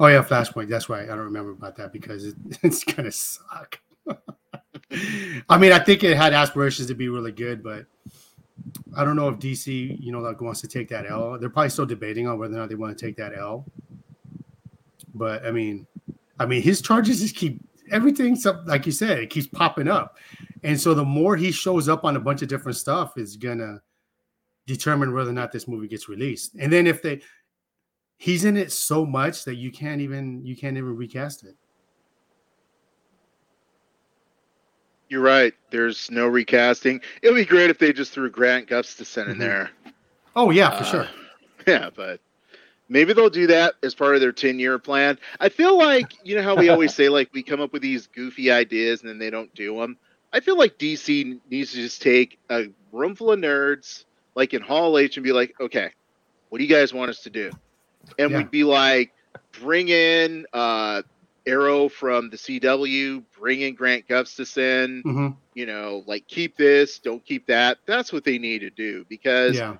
[0.00, 0.68] Oh yeah, Flashpoint.
[0.68, 1.04] That's right.
[1.04, 3.80] I don't remember about that because it, it's gonna suck.
[5.48, 7.86] I mean, I think it had aspirations to be really good, but
[8.96, 11.38] I don't know if DC, you know, like wants to take that L.
[11.38, 13.66] They're probably still debating on whether or not they want to take that L.
[15.14, 15.86] But I mean,
[16.38, 17.60] I mean, his charges just keep
[17.90, 18.36] everything.
[18.66, 20.16] Like you said, it keeps popping up,
[20.62, 23.80] and so the more he shows up on a bunch of different stuff, is gonna
[24.66, 26.54] determine whether or not this movie gets released.
[26.56, 27.20] And then if they,
[28.18, 31.56] he's in it so much that you can't even you can't even recast it.
[35.08, 35.54] You're right.
[35.70, 37.00] There's no recasting.
[37.22, 39.40] It would be great if they just threw Grant Gustafson in Mhm.
[39.40, 39.70] there.
[40.36, 41.08] Oh yeah, for Uh, sure.
[41.66, 42.20] Yeah, but
[42.88, 45.18] maybe they'll do that as part of their 10 year plan.
[45.40, 48.06] I feel like, you know how we always say, like, we come up with these
[48.08, 49.98] goofy ideas and then they don't do them?
[50.32, 54.62] I feel like DC needs to just take a room full of nerds, like in
[54.62, 55.90] Hall H, and be like, okay,
[56.48, 57.52] what do you guys want us to do?
[58.18, 58.36] And Yeah.
[58.36, 59.12] we'd be like,
[59.52, 61.02] bring in uh,
[61.46, 67.24] Arrow from the CW, bring in Grant Gustafson, hmm you know, like keep this, don't
[67.24, 67.78] keep that.
[67.86, 69.76] That's what they need to do because Yeah,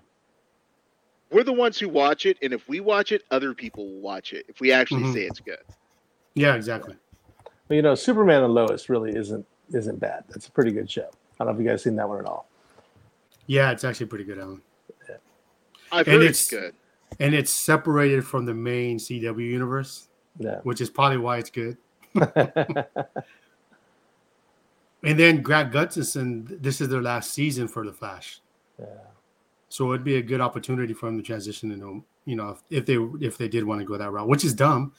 [1.31, 4.33] we're the ones who watch it, and if we watch it, other people will watch
[4.33, 4.47] it.
[4.49, 5.13] If we actually Mhm.
[5.13, 5.59] say it's good,
[6.35, 6.97] yeah, exactly.
[7.69, 10.25] But, you know, Superman and Lois really isn't isn't bad.
[10.29, 11.11] That's a pretty good show.
[11.39, 12.49] I don't know if you guys seen that one at all.
[13.47, 14.63] Yeah, it's actually pretty good, Alan.
[15.93, 16.75] I've And heard it's, it's- good.
[17.21, 20.09] And it's separated from the main CW universe,
[20.39, 20.61] Yeah.
[20.63, 21.77] which is probably why it's good.
[25.03, 28.41] And then Grant Gustafson, this is their last season for the Flash,
[28.79, 28.87] yeah.
[29.69, 32.87] So it'd be a good opportunity for them to transition into, you know, if, if
[32.87, 32.97] they
[33.27, 34.93] if they did want to go that route, which is dumb.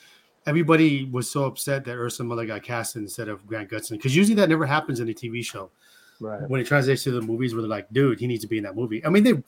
[0.45, 4.35] Everybody was so upset that Ezra Miller got cast instead of Grant Gustafson because usually
[4.35, 5.69] that never happens in a TV show.
[6.21, 6.49] Right.
[6.49, 8.63] when it translates to the movies where they're like, dude, he needs to be in
[8.65, 9.05] that movie.
[9.05, 9.41] I mean, they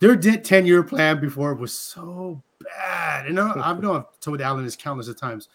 [0.00, 3.26] their 10 year plan before was so bad.
[3.26, 5.48] And I, I've known I've told Alan this countless of times.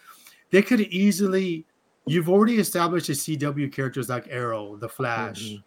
[0.50, 1.64] They could easily,
[2.06, 5.62] you've already established the CW characters like Arrow, The Flash, Mhm.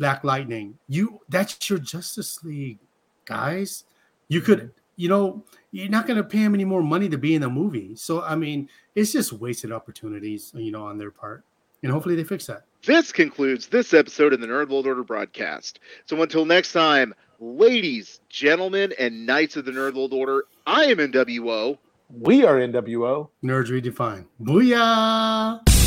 [0.00, 0.78] Black Lightning.
[0.88, 2.78] You that's your Justice League,
[3.26, 3.84] guys.
[4.28, 4.46] You mm-hmm.
[4.46, 7.50] could, you know, you're not gonna pay him any more money to be in the
[7.50, 7.94] movie.
[7.94, 11.44] So I mean, it's just wasted opportunities, you know, on their part.
[11.82, 12.64] And hopefully they fix that.
[12.84, 15.80] This concludes this episode of the Nerd World Order broadcast.
[16.06, 20.96] So until next time, ladies, gentlemen, and knights of the Nerd World Order, I am
[20.96, 21.78] NWO.
[22.10, 23.28] We are NWO.
[23.44, 24.26] Nerds redefined.
[24.42, 25.79] Booyah!